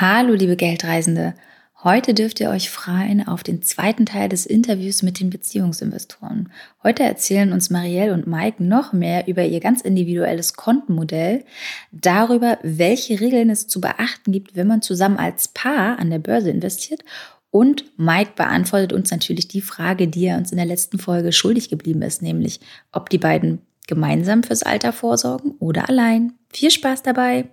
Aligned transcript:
Hallo, 0.00 0.34
liebe 0.34 0.56
Geldreisende. 0.56 1.34
Heute 1.84 2.14
dürft 2.14 2.40
ihr 2.40 2.50
euch 2.50 2.68
freuen 2.68 3.28
auf 3.28 3.44
den 3.44 3.62
zweiten 3.62 4.06
Teil 4.06 4.28
des 4.28 4.44
Interviews 4.44 5.04
mit 5.04 5.20
den 5.20 5.30
Beziehungsinvestoren. 5.30 6.50
Heute 6.82 7.04
erzählen 7.04 7.52
uns 7.52 7.70
Marielle 7.70 8.12
und 8.12 8.26
Mike 8.26 8.60
noch 8.60 8.92
mehr 8.92 9.28
über 9.28 9.44
ihr 9.44 9.60
ganz 9.60 9.82
individuelles 9.82 10.54
Kontenmodell, 10.54 11.44
darüber, 11.92 12.58
welche 12.64 13.20
Regeln 13.20 13.50
es 13.50 13.68
zu 13.68 13.80
beachten 13.80 14.32
gibt, 14.32 14.56
wenn 14.56 14.66
man 14.66 14.82
zusammen 14.82 15.16
als 15.16 15.46
Paar 15.46 15.96
an 16.00 16.10
der 16.10 16.18
Börse 16.18 16.50
investiert. 16.50 17.04
Und 17.52 17.84
Mike 17.96 18.32
beantwortet 18.34 18.92
uns 18.92 19.12
natürlich 19.12 19.46
die 19.46 19.60
Frage, 19.60 20.08
die 20.08 20.24
er 20.24 20.38
uns 20.38 20.50
in 20.50 20.56
der 20.56 20.66
letzten 20.66 20.98
Folge 20.98 21.30
schuldig 21.30 21.68
geblieben 21.68 22.02
ist, 22.02 22.20
nämlich 22.20 22.58
ob 22.90 23.10
die 23.10 23.18
beiden 23.18 23.60
gemeinsam 23.86 24.42
fürs 24.42 24.64
Alter 24.64 24.92
vorsorgen 24.92 25.52
oder 25.60 25.88
allein. 25.88 26.32
Viel 26.52 26.72
Spaß 26.72 27.04
dabei! 27.04 27.44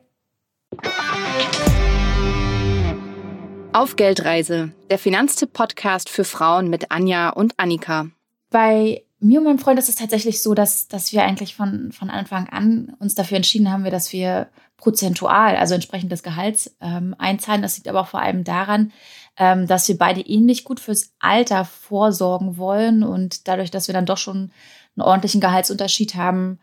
Auf 3.74 3.96
Geldreise, 3.96 4.74
der 4.90 5.00
Finanztipp-Podcast 5.00 6.10
für 6.10 6.26
Frauen 6.26 6.70
mit 6.70 6.92
Anja 6.92 7.30
und 7.30 7.54
Annika. 7.58 8.08
Bei 8.50 9.06
mir 9.22 9.40
und 9.40 9.46
meinem 9.46 9.60
Freund 9.60 9.80
ist 9.80 9.88
es 9.88 9.96
tatsächlich 9.96 10.44
so, 10.44 10.54
dass, 10.54 10.90
dass 10.90 11.14
wir 11.14 11.24
eigentlich 11.24 11.56
von, 11.56 11.94
von 11.94 12.10
Anfang 12.10 12.50
an 12.50 12.98
uns 13.00 13.16
dafür 13.16 13.38
entschieden 13.38 13.72
haben, 13.72 13.86
dass 13.86 14.12
wir 14.12 14.50
prozentual, 14.76 15.56
also 15.56 15.74
entsprechend 15.74 16.12
des 16.12 16.22
Gehalts, 16.22 16.76
ähm, 16.82 17.16
einzahlen. 17.18 17.62
Das 17.62 17.78
liegt 17.78 17.88
aber 17.88 18.02
auch 18.02 18.08
vor 18.08 18.22
allem 18.22 18.44
daran, 18.44 18.92
ähm, 19.38 19.68
dass 19.68 19.88
wir 19.88 19.98
beide 19.98 20.20
ähnlich 20.20 20.66
gut 20.66 20.82
fürs 20.82 21.14
Alter 21.20 21.64
vorsorgen 21.64 22.58
wollen. 22.58 23.04
Und 23.04 23.48
dadurch, 23.48 23.72
dass 23.72 23.88
wir 23.88 23.94
dann 23.94 24.06
doch 24.06 24.18
schon 24.18 24.52
einen 24.98 25.06
ordentlichen 25.08 25.40
Gehaltsunterschied 25.40 26.16
haben, 26.16 26.60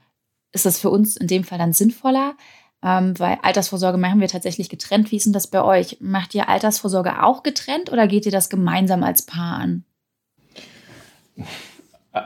ist 0.53 0.67
das 0.67 0.79
für 0.79 0.91
uns 0.91 1.17
in 1.17 1.27
dem 1.27 1.45
Fall 1.45 1.59
dann 1.59 1.73
sinnvoller. 1.73 2.35
Ähm, 2.83 3.19
weil 3.19 3.39
Altersvorsorge 3.43 3.99
machen 3.99 4.21
wir 4.21 4.29
tatsächlich 4.29 4.69
getrennt. 4.69 5.11
Wie 5.11 5.17
ist 5.17 5.27
denn 5.27 5.33
das 5.33 5.49
bei 5.49 5.63
euch? 5.63 5.99
Macht 6.01 6.35
ihr 6.35 6.49
Altersvorsorge 6.49 7.25
auch 7.25 7.43
getrennt 7.43 7.91
oder 7.93 8.07
geht 8.07 8.25
ihr 8.25 8.33
das 8.33 8.51
gemeinsam 8.51 9.03
als 9.03 9.27
Paar 9.27 9.59
an? 9.59 9.85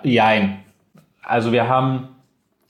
Jein. 0.02 0.58
Also 1.22 1.52
wir 1.52 1.68
haben, 1.68 2.08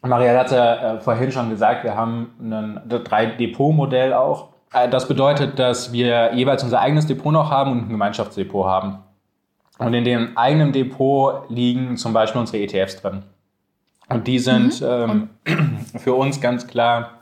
Maria 0.00 0.38
hatte 0.38 0.56
äh, 0.56 1.00
vorhin 1.00 1.33
schon 1.33 1.50
gesagt, 1.50 1.83
wir 1.83 1.97
haben 1.97 2.34
ein 2.41 2.80
3-Depot-Modell 2.88 4.12
auch. 4.12 4.50
Äh, 4.72 4.88
das 4.88 5.08
bedeutet, 5.08 5.58
dass 5.58 5.92
wir 5.92 6.34
jeweils 6.34 6.62
unser 6.62 6.80
eigenes 6.80 7.06
Depot 7.06 7.33
noch 7.33 7.50
haben 7.50 7.72
und 7.72 7.78
ein 7.86 7.88
Gemeinschaftsdepot 7.88 8.66
haben. 8.66 8.98
Und 9.78 9.94
in 9.94 10.05
dem 10.05 10.36
eigenen 10.36 10.72
Depot 10.72 11.50
liegen 11.50 11.97
zum 11.97 12.12
Beispiel 12.12 12.41
unsere 12.41 12.62
ETFs 12.62 13.00
drin. 13.00 13.25
Und 14.08 14.27
die 14.27 14.38
sind 14.38 14.80
mhm. 14.80 15.28
ähm, 15.47 15.78
für 15.97 16.14
uns 16.14 16.41
ganz 16.41 16.66
klar 16.66 17.22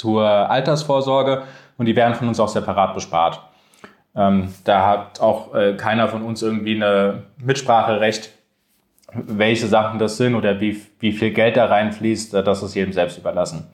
zur 0.00 0.26
Altersvorsorge 0.26 1.42
und 1.76 1.86
die 1.86 1.94
werden 1.94 2.14
von 2.14 2.28
uns 2.28 2.40
auch 2.40 2.48
separat 2.48 2.94
bespart. 2.94 3.40
Ähm, 4.16 4.52
da 4.64 4.86
hat 4.86 5.20
auch 5.20 5.54
äh, 5.54 5.74
keiner 5.74 6.08
von 6.08 6.22
uns 6.22 6.42
irgendwie 6.42 6.74
eine 6.74 7.24
Mitspracherecht, 7.38 8.30
welche 9.12 9.66
Sachen 9.66 9.98
das 9.98 10.16
sind 10.16 10.34
oder 10.34 10.60
wie, 10.60 10.80
wie 11.00 11.12
viel 11.12 11.32
Geld 11.32 11.56
da 11.56 11.66
reinfließt, 11.66 12.34
äh, 12.34 12.42
das 12.42 12.62
ist 12.62 12.74
jedem 12.74 12.92
selbst 12.92 13.18
überlassen. 13.18 13.66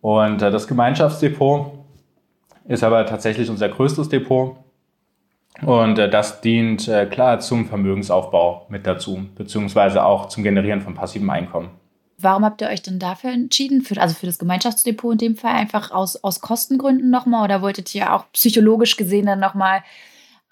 Und 0.00 0.40
äh, 0.40 0.50
das 0.50 0.66
Gemeinschaftsdepot 0.66 1.72
ist 2.66 2.82
aber 2.82 3.04
tatsächlich 3.04 3.50
unser 3.50 3.68
größtes 3.68 4.08
Depot. 4.08 4.56
Und 5.62 5.98
äh, 5.98 6.08
das 6.08 6.40
dient 6.40 6.88
äh, 6.88 7.04
klar 7.06 7.38
zum 7.40 7.66
Vermögensaufbau 7.66 8.66
mit 8.70 8.86
dazu, 8.86 9.26
beziehungsweise 9.36 10.04
auch 10.04 10.28
zum 10.28 10.42
Generieren 10.42 10.80
von 10.80 10.94
passivem 10.94 11.28
Einkommen. 11.28 11.70
Warum 12.18 12.44
habt 12.44 12.60
ihr 12.60 12.68
euch 12.68 12.82
denn 12.82 12.98
dafür 12.98 13.30
entschieden? 13.30 13.82
Für, 13.82 14.00
also 14.00 14.14
für 14.14 14.26
das 14.26 14.38
Gemeinschaftsdepot 14.38 15.12
in 15.12 15.18
dem 15.18 15.36
Fall 15.36 15.54
einfach 15.54 15.90
aus, 15.90 16.22
aus 16.22 16.40
Kostengründen 16.40 17.10
nochmal 17.10 17.44
oder 17.44 17.62
wolltet 17.62 17.94
ihr 17.94 18.12
auch 18.12 18.30
psychologisch 18.32 18.96
gesehen 18.96 19.26
dann 19.26 19.40
nochmal 19.40 19.82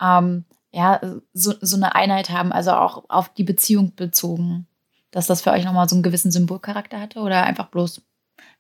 ähm, 0.01 0.45
ja, 0.73 1.01
so, 1.33 1.53
so 1.61 1.77
eine 1.77 1.95
Einheit 1.95 2.31
haben, 2.31 2.53
also 2.53 2.73
auch 2.73 3.05
auf 3.09 3.29
die 3.35 3.45
Beziehung 3.45 3.95
bezogen, 3.95 4.67
dass 5.11 5.27
das 5.27 5.43
für 5.43 5.53
euch 5.53 5.65
nochmal 5.65 5.89
so 5.89 5.95
einen 5.95 6.03
gewissen 6.03 6.31
Symbolcharakter 6.31 7.01
hatte 7.01 7.21
oder 7.21 7.45
einfach 7.45 7.67
bloß 7.67 8.03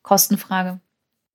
Kostenfrage? 0.02 0.80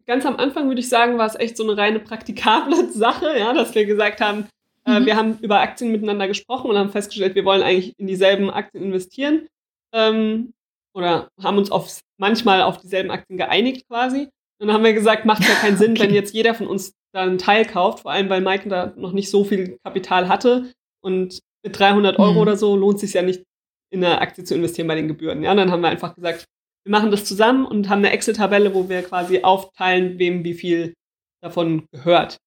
Ganz 0.05 0.25
am 0.25 0.37
Anfang 0.37 0.67
würde 0.67 0.79
ich 0.79 0.89
sagen, 0.89 1.17
war 1.17 1.25
es 1.25 1.35
echt 1.35 1.57
so 1.57 1.63
eine 1.63 1.77
reine 1.77 1.99
praktikable 1.99 2.89
Sache, 2.93 3.37
ja, 3.37 3.53
dass 3.53 3.75
wir 3.75 3.85
gesagt 3.85 4.21
haben, 4.21 4.47
äh, 4.85 4.91
mhm. 4.91 5.03
äh, 5.03 5.05
wir 5.07 5.15
haben 5.15 5.39
über 5.39 5.59
Aktien 5.59 5.91
miteinander 5.91 6.27
gesprochen 6.27 6.69
und 6.69 6.77
haben 6.77 6.91
festgestellt, 6.91 7.35
wir 7.35 7.45
wollen 7.45 7.63
eigentlich 7.63 7.97
in 7.99 8.07
dieselben 8.07 8.49
Aktien 8.49 8.83
investieren. 8.83 9.47
Ähm, 9.91 10.53
oder 10.97 11.29
haben 11.41 11.59
uns 11.59 11.71
auf, 11.71 12.01
manchmal 12.17 12.63
auf 12.63 12.79
dieselben 12.79 13.11
Aktien 13.11 13.37
geeinigt 13.37 13.87
quasi. 13.87 14.29
Und 14.59 14.67
dann 14.67 14.73
haben 14.73 14.83
wir 14.83 14.93
gesagt, 14.93 15.25
macht 15.25 15.47
ja 15.47 15.53
keinen 15.53 15.77
Sinn, 15.77 15.91
okay. 15.95 16.01
wenn 16.01 16.13
jetzt 16.13 16.33
jeder 16.33 16.55
von 16.55 16.65
uns 16.65 16.93
da 17.13 17.21
einen 17.21 17.37
Teil 17.37 17.65
kauft, 17.65 18.01
vor 18.01 18.11
allem 18.11 18.29
weil 18.29 18.41
Mike 18.41 18.67
da 18.67 18.93
noch 18.95 19.11
nicht 19.11 19.29
so 19.29 19.43
viel 19.43 19.77
Kapital 19.83 20.27
hatte. 20.27 20.73
Und 21.01 21.39
mit 21.63 21.77
300 21.77 22.17
Euro 22.17 22.33
mhm. 22.33 22.37
oder 22.39 22.57
so 22.57 22.75
lohnt 22.75 22.95
es 22.95 23.01
sich 23.01 23.13
ja 23.13 23.21
nicht, 23.21 23.43
in 23.89 24.03
eine 24.03 24.19
Aktie 24.19 24.43
zu 24.43 24.55
investieren 24.55 24.87
bei 24.87 24.95
den 24.95 25.07
Gebühren. 25.07 25.43
Ja, 25.43 25.51
und 25.51 25.57
dann 25.57 25.71
haben 25.71 25.81
wir 25.81 25.89
einfach 25.89 26.15
gesagt, 26.15 26.45
wir 26.83 26.91
machen 26.91 27.11
das 27.11 27.25
zusammen 27.25 27.65
und 27.65 27.89
haben 27.89 27.99
eine 27.99 28.11
Excel-Tabelle, 28.11 28.73
wo 28.73 28.89
wir 28.89 29.03
quasi 29.03 29.43
aufteilen, 29.43 30.17
wem 30.17 30.43
wie 30.43 30.55
viel 30.55 30.93
davon 31.41 31.85
gehört. 31.91 32.37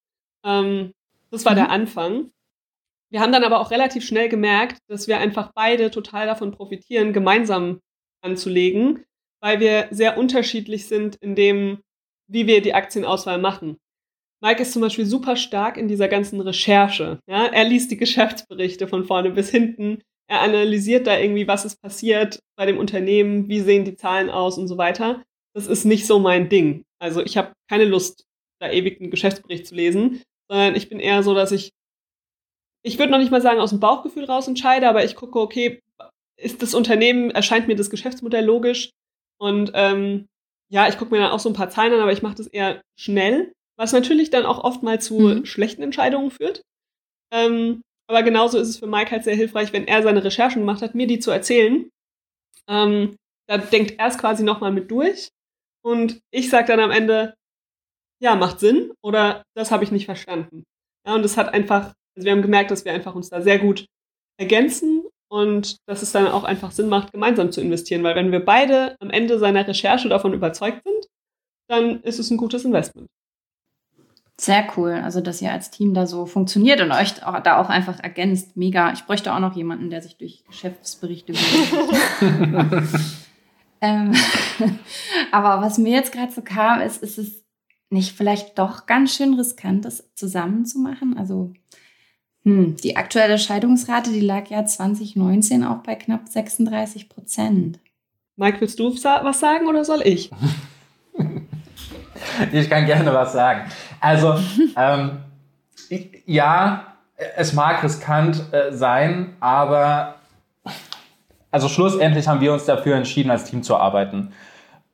Ähm, 0.45 0.93
das 1.31 1.45
war 1.45 1.53
mhm. 1.53 1.57
der 1.57 1.71
Anfang. 1.71 2.31
Wir 3.13 3.21
haben 3.21 3.33
dann 3.33 3.45
aber 3.45 3.61
auch 3.61 3.71
relativ 3.71 4.05
schnell 4.05 4.29
gemerkt, 4.29 4.79
dass 4.89 5.09
wir 5.09 5.19
einfach 5.19 5.53
beide 5.55 5.91
total 5.91 6.27
davon 6.27 6.51
profitieren, 6.51 7.13
gemeinsam 7.13 7.81
anzulegen, 8.23 9.05
weil 9.41 9.61
wir 9.61 9.89
sehr 9.91 10.19
unterschiedlich 10.19 10.87
sind 10.87 11.17
in 11.17 11.35
dem, 11.35 11.81
wie 12.29 12.47
wir 12.47 12.63
die 12.63 12.75
Aktienauswahl 12.75 13.39
machen. 13.39 13.79
Mike 14.43 14.63
ist 14.63 14.73
zum 14.73 14.83
Beispiel 14.83 15.05
super 15.05 15.37
stark 15.37 15.77
in 15.77 15.89
dieser 15.89 16.09
ganzen 16.09 16.41
Recherche. 16.41 17.21
Ja? 17.29 17.47
Er 17.47 17.65
liest 17.65 17.91
die 17.91 17.97
Geschäftsberichte 17.97 18.89
von 18.89 19.05
vorne 19.05 19.31
bis 19.31 19.51
hinten. 19.51 20.03
Er 20.29 20.41
analysiert 20.41 21.07
da 21.07 21.19
irgendwie, 21.19 21.49
was 21.49 21.65
ist 21.65 21.83
passiert 21.83 22.41
bei 22.57 22.65
dem 22.65 22.79
Unternehmen, 22.79 23.49
wie 23.49 23.61
sehen 23.61 23.85
die 23.85 23.97
Zahlen 23.97 24.31
aus 24.31 24.57
und 24.57 24.69
so 24.69 24.79
weiter. 24.79 25.23
Das 25.55 25.67
ist 25.67 25.85
nicht 25.85 26.07
so 26.07 26.19
mein 26.19 26.49
Ding. 26.49 26.85
Also 27.01 27.21
ich 27.23 27.37
habe 27.37 27.53
keine 27.69 27.85
Lust, 27.85 28.25
da 28.61 28.71
ewig 28.71 29.01
einen 29.01 29.11
Geschäftsbericht 29.11 29.67
zu 29.67 29.75
lesen, 29.75 30.23
sondern 30.49 30.75
ich 30.75 30.89
bin 30.89 31.01
eher 31.01 31.23
so, 31.23 31.35
dass 31.35 31.53
ich, 31.53 31.73
ich 32.83 32.99
würde 32.99 33.13
noch 33.13 33.19
nicht 33.19 33.33
mal 33.33 33.43
sagen, 33.43 33.61
aus 33.61 33.71
dem 33.71 33.81
Bauchgefühl 33.81 34.25
raus 34.25 34.49
entscheide, 34.49 34.89
aber 34.89 35.05
ich 35.05 35.17
gucke, 35.17 35.39
okay, 35.39 35.81
ist 36.41 36.63
das 36.63 36.75
Unternehmen, 36.75 37.31
erscheint 37.31 37.69
mir 37.69 37.77
das 37.77 37.91
Geschäftsmodell 37.91 38.45
logisch. 38.45 38.91
Und 39.39 39.73
ähm, 39.75 40.27
ja, 40.71 40.89
ich 40.89 40.99
gucke 40.99 41.13
mir 41.13 41.21
dann 41.21 41.33
auch 41.33 41.41
so 41.41 41.49
ein 41.49 41.55
paar 41.55 41.71
Zahlen 41.71 41.93
an, 41.93 42.01
aber 42.01 42.13
ich 42.13 42.23
mache 42.23 42.37
das 42.37 42.47
eher 42.47 42.83
schnell, 42.99 43.53
was 43.77 43.93
natürlich 43.93 44.31
dann 44.31 44.47
auch 44.47 44.63
oft 44.63 44.83
mal 44.83 45.01
zu 45.01 45.19
mhm. 45.19 45.45
schlechten 45.45 45.83
Entscheidungen 45.83 46.31
führt. 46.31 46.63
Ähm, 47.33 47.83
aber 48.09 48.23
genauso 48.23 48.59
ist 48.59 48.69
es 48.69 48.79
für 48.79 48.87
Mike 48.87 49.11
halt 49.11 49.25
sehr 49.25 49.37
hilfreich, 49.37 49.73
wenn 49.73 49.87
er 49.87 50.03
seine 50.03 50.25
Recherchen 50.25 50.63
gemacht 50.63 50.83
hat, 50.83 50.95
mir 50.95 51.07
die 51.07 51.21
zu 51.21 51.31
erzählen. 51.31 51.89
Ähm, 52.69 53.17
da 53.49 53.59
denkt 53.59 53.99
er 53.99 54.09
es 54.09 54.19
quasi 54.19 54.43
nochmal 54.43 54.73
mit 54.73 54.91
durch. 54.91 55.29
Und 55.83 56.21
ich 56.33 56.51
sage 56.51 56.67
dann 56.67 56.81
am 56.81 56.91
Ende, 56.91 57.35
ja, 58.23 58.35
macht 58.37 58.61
Sinn 58.61 58.93
oder 59.03 59.43
das 59.57 59.71
habe 59.71 59.85
ich 59.85 59.93
nicht 59.93 60.05
verstanden. 60.05 60.65
Ja, 61.07 61.15
und 61.15 61.23
das 61.23 61.37
hat 61.37 61.55
einfach, 61.55 61.95
also 62.17 62.25
wir 62.25 62.33
haben 62.33 62.43
gemerkt, 62.43 62.71
dass 62.71 62.85
wir 62.85 62.93
einfach 62.93 63.15
uns 63.15 63.31
da 63.31 63.41
sehr 63.41 63.59
gut 63.59 63.87
ergänzen 64.39 65.05
und 65.31 65.77
dass 65.87 66.03
es 66.03 66.13
dann 66.13 66.27
auch 66.27 66.45
einfach 66.45 66.73
Sinn 66.73 66.89
macht, 66.89 67.13
gemeinsam 67.13 67.53
zu 67.53 67.61
investieren, 67.61 68.03
weil 68.03 68.17
wenn 68.17 68.33
wir 68.33 68.45
beide 68.45 68.97
am 69.01 69.11
Ende 69.11 69.39
seiner 69.39 69.67
Recherche 69.67 70.09
davon 70.09 70.35
überzeugt 70.35 70.83
sind, 70.85 71.07
dann 71.69 72.01
ist 72.03 72.19
es 72.19 72.31
ein 72.31 72.37
gutes 72.37 72.65
Investment. 72.65 73.09
Sehr 74.37 74.67
cool, 74.77 74.93
also 74.93 75.21
dass 75.21 75.41
ihr 75.41 75.53
als 75.53 75.71
Team 75.71 75.95
da 75.95 76.07
so 76.07 76.27
funktioniert 76.27 76.81
und 76.81 76.91
euch 76.93 77.25
auch, 77.25 77.41
da 77.41 77.61
auch 77.61 77.69
einfach 77.69 78.01
ergänzt. 78.01 78.57
Mega. 78.57 78.93
Ich 78.93 79.05
bräuchte 79.05 79.33
auch 79.35 79.39
noch 79.39 79.55
jemanden, 79.55 79.91
der 79.91 80.03
sich 80.03 80.17
durch 80.17 80.43
Geschäftsberichte 80.47 81.33
ähm, 83.83 84.15
Aber 85.31 85.63
was 85.65 85.79
mir 85.79 85.93
jetzt 85.93 86.13
gerade 86.13 86.33
so 86.33 86.43
kam, 86.43 86.81
ist, 86.81 87.03
ist 87.03 87.19
es 87.19 87.45
nicht 87.91 88.17
vielleicht 88.17 88.59
doch 88.59 88.87
ganz 88.87 89.15
schön 89.15 89.35
riskant, 89.35 89.85
das 89.85 90.11
zusammen 90.15 90.65
zu 90.65 90.79
machen? 90.79 91.19
Also 91.19 91.53
hm, 92.45 92.77
die 92.77 92.97
aktuelle 92.97 93.39
Scheidungsrate, 93.39 94.11
die 94.11 94.21
lag 94.21 94.49
ja 94.49 94.65
2019 94.65 95.65
auch 95.65 95.79
bei 95.79 95.95
knapp 95.95 96.29
36 96.29 97.09
Prozent. 97.09 97.79
Mike, 98.37 98.61
willst 98.61 98.79
du 98.79 98.95
was 98.95 99.41
sagen 99.41 99.67
oder 99.67 99.85
soll 99.85 100.01
ich? 100.03 100.31
ich 102.53 102.71
kann 102.71 102.87
gerne 102.87 103.13
was 103.13 103.33
sagen. 103.33 103.71
Also, 104.01 104.39
ähm, 104.77 105.19
ja, 106.25 106.87
es 107.37 107.53
mag 107.53 107.83
riskant 107.83 108.43
äh, 108.53 108.73
sein, 108.73 109.37
aber 109.41 110.15
also 111.51 111.69
schlussendlich 111.69 112.29
haben 112.29 112.41
wir 112.41 112.53
uns 112.53 112.65
dafür 112.65 112.97
entschieden, 112.97 113.31
als 113.31 113.45
Team 113.45 113.63
zu 113.63 113.77
arbeiten. 113.77 114.33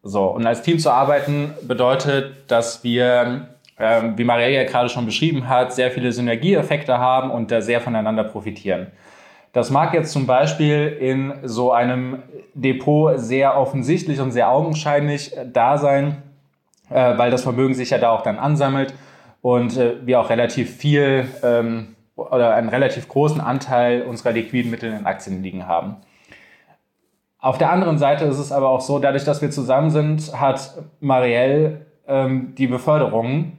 So, 0.03 0.25
und 0.25 0.47
als 0.47 0.63
Team 0.63 0.79
zu 0.79 0.91
arbeiten 0.91 1.53
bedeutet, 1.63 2.51
dass 2.51 2.83
wir 2.83 3.56
ähm, 3.79 4.17
wie 4.17 4.25
Maria 4.25 4.49
ja 4.49 4.65
gerade 4.65 4.89
schon 4.89 5.07
beschrieben 5.07 5.49
hat, 5.49 5.73
sehr 5.73 5.91
viele 5.91 6.13
Synergieeffekte 6.13 6.99
haben 6.99 7.31
und 7.31 7.51
da 7.51 7.61
sehr 7.61 7.81
voneinander 7.81 8.25
profitieren. 8.25 8.89
Das 9.53 9.71
mag 9.71 9.95
jetzt 9.95 10.13
zum 10.13 10.27
Beispiel 10.27 10.89
in 11.01 11.33
so 11.43 11.73
einem 11.73 12.23
Depot 12.55 13.19
sehr 13.19 13.57
offensichtlich 13.57 14.21
und 14.21 14.33
sehr 14.33 14.51
augenscheinlich 14.51 15.37
äh, 15.37 15.47
da 15.51 15.79
sein, 15.79 16.23
äh, 16.91 17.17
weil 17.17 17.31
das 17.31 17.43
Vermögen 17.43 17.75
sich 17.75 17.91
ja 17.91 17.99
da 17.99 18.11
auch 18.11 18.23
dann 18.23 18.39
ansammelt 18.39 18.95
und 19.41 19.77
äh, 19.77 20.07
wir 20.07 20.21
auch 20.21 20.31
relativ 20.31 20.77
viel 20.77 21.29
ähm, 21.43 21.97
oder 22.17 22.55
einen 22.55 22.69
relativ 22.69 23.09
großen 23.09 23.41
Anteil 23.41 24.03
unserer 24.03 24.33
liquiden 24.33 24.71
Mittel 24.71 24.93
in 24.93 25.07
Aktien 25.07 25.43
liegen 25.43 25.67
haben. 25.67 25.97
Auf 27.39 27.59
der 27.59 27.71
anderen 27.71 27.99
Seite 27.99 28.25
ist 28.25 28.39
es 28.39 28.53
aber 28.53 28.71
auch 28.71 28.81
so, 28.81 28.99
dadurch, 28.99 29.25
dass 29.25 29.41
wir 29.41 29.51
zusammen 29.51 29.91
sind, 29.91 30.39
hat 30.39 30.83
Marielle 31.01 31.87
ähm, 32.09 32.55
die 32.57 32.67
Beförderung 32.67 33.53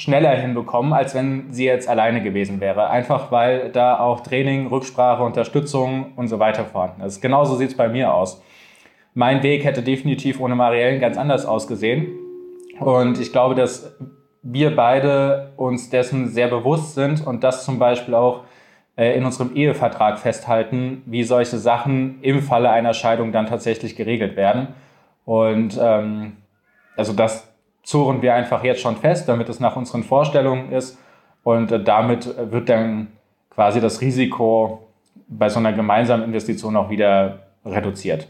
schneller 0.00 0.30
hinbekommen, 0.30 0.94
als 0.94 1.14
wenn 1.14 1.52
sie 1.52 1.66
jetzt 1.66 1.86
alleine 1.86 2.22
gewesen 2.22 2.58
wäre. 2.58 2.88
Einfach 2.88 3.30
weil 3.30 3.68
da 3.68 3.98
auch 3.98 4.20
Training, 4.20 4.68
Rücksprache, 4.68 5.22
Unterstützung 5.22 6.12
und 6.16 6.28
so 6.28 6.38
weiter 6.38 6.64
vorhanden 6.64 7.02
ist. 7.02 7.20
Genauso 7.20 7.56
sieht 7.56 7.70
es 7.70 7.76
bei 7.76 7.88
mir 7.88 8.14
aus. 8.14 8.42
Mein 9.12 9.42
Weg 9.42 9.62
hätte 9.62 9.82
definitiv 9.82 10.40
ohne 10.40 10.54
Marielle 10.54 11.00
ganz 11.00 11.18
anders 11.18 11.44
ausgesehen. 11.44 12.08
Und 12.78 13.20
ich 13.20 13.30
glaube, 13.30 13.54
dass 13.54 13.94
wir 14.42 14.74
beide 14.74 15.52
uns 15.58 15.90
dessen 15.90 16.28
sehr 16.28 16.48
bewusst 16.48 16.94
sind 16.94 17.26
und 17.26 17.44
das 17.44 17.66
zum 17.66 17.78
Beispiel 17.78 18.14
auch 18.14 18.44
äh, 18.96 19.14
in 19.18 19.26
unserem 19.26 19.54
Ehevertrag 19.54 20.18
festhalten, 20.18 21.02
wie 21.04 21.24
solche 21.24 21.58
Sachen 21.58 22.22
im 22.22 22.40
Falle 22.40 22.70
einer 22.70 22.94
Scheidung 22.94 23.32
dann 23.32 23.44
tatsächlich 23.44 23.96
geregelt 23.96 24.34
werden. 24.36 24.68
Und 25.26 25.78
ähm, 25.78 26.38
also 26.96 27.12
das 27.12 27.49
zurren 27.82 28.22
wir 28.22 28.34
einfach 28.34 28.62
jetzt 28.64 28.80
schon 28.80 28.96
fest, 28.96 29.28
damit 29.28 29.48
es 29.48 29.60
nach 29.60 29.76
unseren 29.76 30.02
Vorstellungen 30.02 30.72
ist. 30.72 30.98
Und 31.42 31.72
äh, 31.72 31.82
damit 31.82 32.34
wird 32.52 32.68
dann 32.68 33.08
quasi 33.50 33.80
das 33.80 34.00
Risiko 34.00 34.86
bei 35.28 35.48
so 35.48 35.58
einer 35.58 35.72
gemeinsamen 35.72 36.24
Investition 36.24 36.76
auch 36.76 36.90
wieder 36.90 37.40
reduziert. 37.64 38.28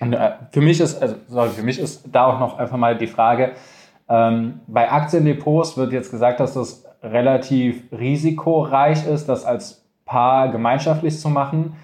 Und 0.00 0.14
äh, 0.14 0.32
für 0.50 0.60
mich 0.60 0.80
ist, 0.80 1.00
also, 1.00 1.16
sorry, 1.28 1.50
für 1.50 1.62
mich 1.62 1.78
ist 1.78 2.04
da 2.10 2.26
auch 2.26 2.40
noch 2.40 2.58
einfach 2.58 2.76
mal 2.76 2.96
die 2.96 3.06
Frage, 3.06 3.52
ähm, 4.08 4.60
bei 4.66 4.90
Aktiendepots 4.90 5.76
wird 5.76 5.92
jetzt 5.92 6.10
gesagt, 6.10 6.40
dass 6.40 6.54
das 6.54 6.84
relativ 7.02 7.84
risikoreich 7.92 9.06
ist, 9.06 9.28
das 9.28 9.44
als 9.44 9.84
Paar 10.04 10.48
gemeinschaftlich 10.50 11.18
zu 11.18 11.28
machen. 11.28 11.76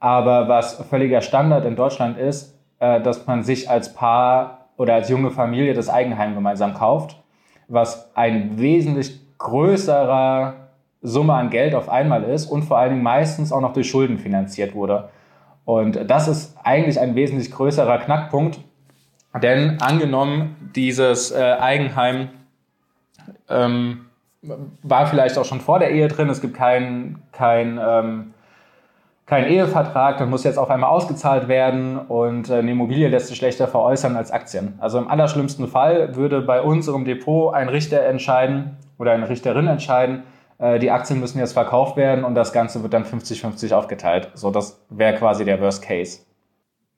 Aber 0.00 0.48
was 0.48 0.74
völliger 0.88 1.20
Standard 1.20 1.64
in 1.64 1.76
Deutschland 1.76 2.18
ist, 2.18 2.58
äh, 2.78 3.00
dass 3.00 3.26
man 3.26 3.42
sich 3.42 3.68
als 3.70 3.92
Paar 3.92 4.63
oder 4.76 4.94
als 4.94 5.08
junge 5.08 5.30
Familie 5.30 5.74
das 5.74 5.88
Eigenheim 5.88 6.34
gemeinsam 6.34 6.74
kauft, 6.74 7.16
was 7.68 8.14
ein 8.14 8.58
wesentlich 8.58 9.20
größerer 9.38 10.54
Summe 11.02 11.34
an 11.34 11.50
Geld 11.50 11.74
auf 11.74 11.88
einmal 11.88 12.24
ist 12.24 12.46
und 12.46 12.62
vor 12.62 12.78
allen 12.78 12.90
Dingen 12.90 13.02
meistens 13.02 13.52
auch 13.52 13.60
noch 13.60 13.72
durch 13.72 13.88
Schulden 13.88 14.18
finanziert 14.18 14.74
wurde. 14.74 15.10
Und 15.64 16.10
das 16.10 16.28
ist 16.28 16.56
eigentlich 16.62 16.98
ein 17.00 17.14
wesentlich 17.14 17.50
größerer 17.50 17.98
Knackpunkt, 17.98 18.58
denn 19.42 19.80
angenommen, 19.80 20.70
dieses 20.74 21.32
äh, 21.32 21.56
Eigenheim 21.58 22.28
ähm, 23.48 24.06
war 24.82 25.06
vielleicht 25.06 25.38
auch 25.38 25.44
schon 25.44 25.60
vor 25.60 25.78
der 25.78 25.90
Ehe 25.90 26.08
drin, 26.08 26.28
es 26.28 26.40
gibt 26.40 26.54
keinen 26.54 27.22
kein, 27.32 27.80
ähm, 27.82 28.33
kein 29.26 29.46
Ehevertrag, 29.46 30.18
dann 30.18 30.28
muss 30.28 30.44
jetzt 30.44 30.58
auf 30.58 30.70
einmal 30.70 30.90
ausgezahlt 30.90 31.48
werden 31.48 31.98
und 31.98 32.50
äh, 32.50 32.54
eine 32.54 32.72
Immobilie 32.72 33.08
lässt 33.08 33.28
sich 33.28 33.38
schlechter 33.38 33.68
veräußern 33.68 34.16
als 34.16 34.30
Aktien. 34.30 34.74
Also 34.78 34.98
im 34.98 35.08
allerschlimmsten 35.08 35.66
Fall 35.66 36.14
würde 36.14 36.42
bei 36.42 36.60
unserem 36.60 37.04
Depot 37.04 37.54
ein 37.54 37.68
Richter 37.68 38.02
entscheiden 38.04 38.76
oder 38.98 39.12
eine 39.12 39.28
Richterin 39.28 39.66
entscheiden, 39.66 40.24
äh, 40.58 40.78
die 40.78 40.90
Aktien 40.90 41.20
müssen 41.20 41.38
jetzt 41.38 41.52
verkauft 41.52 41.96
werden 41.96 42.24
und 42.24 42.34
das 42.34 42.52
Ganze 42.52 42.82
wird 42.82 42.92
dann 42.92 43.04
50-50 43.04 43.72
aufgeteilt. 43.74 44.30
So, 44.34 44.50
das 44.50 44.84
wäre 44.90 45.16
quasi 45.16 45.44
der 45.44 45.60
Worst 45.60 45.82
Case. 45.82 46.20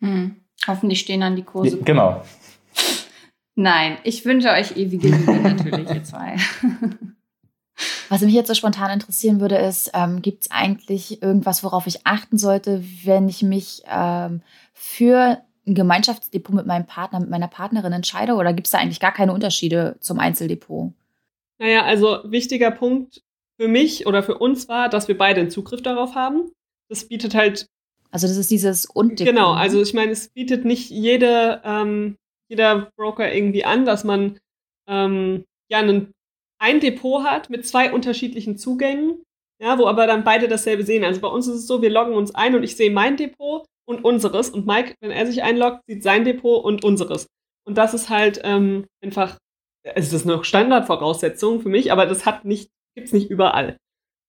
Hm. 0.00 0.36
Hoffentlich 0.66 1.00
stehen 1.00 1.20
dann 1.20 1.36
die 1.36 1.44
Kurse. 1.44 1.78
Genau. 1.78 2.22
Nein, 3.54 3.98
ich 4.02 4.24
wünsche 4.24 4.50
euch 4.50 4.76
ewige 4.76 5.08
Liebe 5.08 5.32
natürlich, 5.32 5.90
ihr 5.90 6.04
zwei. 6.04 6.36
Was 8.08 8.20
mich 8.20 8.34
jetzt 8.34 8.48
so 8.48 8.54
spontan 8.54 8.90
interessieren 8.90 9.40
würde, 9.40 9.56
ist, 9.56 9.90
ähm, 9.94 10.22
gibt 10.22 10.42
es 10.42 10.50
eigentlich 10.50 11.22
irgendwas, 11.22 11.64
worauf 11.64 11.86
ich 11.86 12.06
achten 12.06 12.38
sollte, 12.38 12.84
wenn 13.04 13.28
ich 13.28 13.42
mich 13.42 13.82
ähm, 13.88 14.42
für 14.72 15.42
ein 15.66 15.74
Gemeinschaftsdepot 15.74 16.54
mit 16.54 16.66
meinem 16.66 16.86
Partner, 16.86 17.20
mit 17.20 17.30
meiner 17.30 17.48
Partnerin 17.48 17.92
entscheide? 17.92 18.34
Oder 18.34 18.52
gibt 18.52 18.66
es 18.66 18.70
da 18.70 18.78
eigentlich 18.78 19.00
gar 19.00 19.12
keine 19.12 19.32
Unterschiede 19.32 19.96
zum 20.00 20.18
Einzeldepot? 20.18 20.92
Naja, 21.58 21.84
also 21.84 22.20
wichtiger 22.24 22.70
Punkt 22.70 23.22
für 23.58 23.68
mich 23.68 24.06
oder 24.06 24.22
für 24.22 24.38
uns 24.38 24.68
war, 24.68 24.88
dass 24.88 25.08
wir 25.08 25.16
beide 25.16 25.40
einen 25.40 25.50
Zugriff 25.50 25.82
darauf 25.82 26.14
haben. 26.14 26.50
Das 26.88 27.08
bietet 27.08 27.34
halt. 27.34 27.66
Also 28.10 28.28
das 28.28 28.36
ist 28.36 28.50
dieses 28.50 28.86
und 28.86 29.16
Genau, 29.16 29.54
ne? 29.54 29.60
also 29.60 29.82
ich 29.82 29.92
meine, 29.92 30.12
es 30.12 30.28
bietet 30.28 30.64
nicht 30.64 30.90
jede, 30.90 31.60
ähm, 31.64 32.16
jeder 32.48 32.92
Broker 32.96 33.32
irgendwie 33.32 33.64
an, 33.64 33.84
dass 33.84 34.04
man 34.04 34.38
ähm, 34.86 35.44
ja 35.68 35.78
einen 35.78 36.12
ein 36.58 36.80
Depot 36.80 37.24
hat 37.24 37.50
mit 37.50 37.66
zwei 37.66 37.92
unterschiedlichen 37.92 38.56
Zugängen, 38.56 39.22
ja, 39.60 39.78
wo 39.78 39.86
aber 39.86 40.06
dann 40.06 40.24
beide 40.24 40.48
dasselbe 40.48 40.84
sehen. 40.84 41.04
Also 41.04 41.20
bei 41.20 41.28
uns 41.28 41.46
ist 41.46 41.54
es 41.54 41.66
so, 41.66 41.82
wir 41.82 41.90
loggen 41.90 42.14
uns 42.14 42.34
ein 42.34 42.54
und 42.54 42.62
ich 42.62 42.76
sehe 42.76 42.90
mein 42.90 43.16
Depot 43.16 43.66
und 43.88 44.04
unseres. 44.04 44.50
Und 44.50 44.66
Mike, 44.66 44.94
wenn 45.00 45.10
er 45.10 45.26
sich 45.26 45.42
einloggt, 45.42 45.82
sieht 45.86 46.02
sein 46.02 46.24
Depot 46.24 46.64
und 46.64 46.84
unseres. 46.84 47.26
Und 47.66 47.76
das 47.78 47.94
ist 47.94 48.10
halt 48.10 48.40
ähm, 48.44 48.86
einfach, 49.02 49.38
es 49.82 50.12
ist 50.12 50.24
noch 50.24 50.44
Standardvoraussetzung 50.44 51.60
für 51.60 51.68
mich, 51.68 51.92
aber 51.92 52.06
das 52.06 52.26
hat 52.26 52.44
nicht, 52.44 52.70
gibt's 52.94 53.12
nicht 53.12 53.30
überall. 53.30 53.76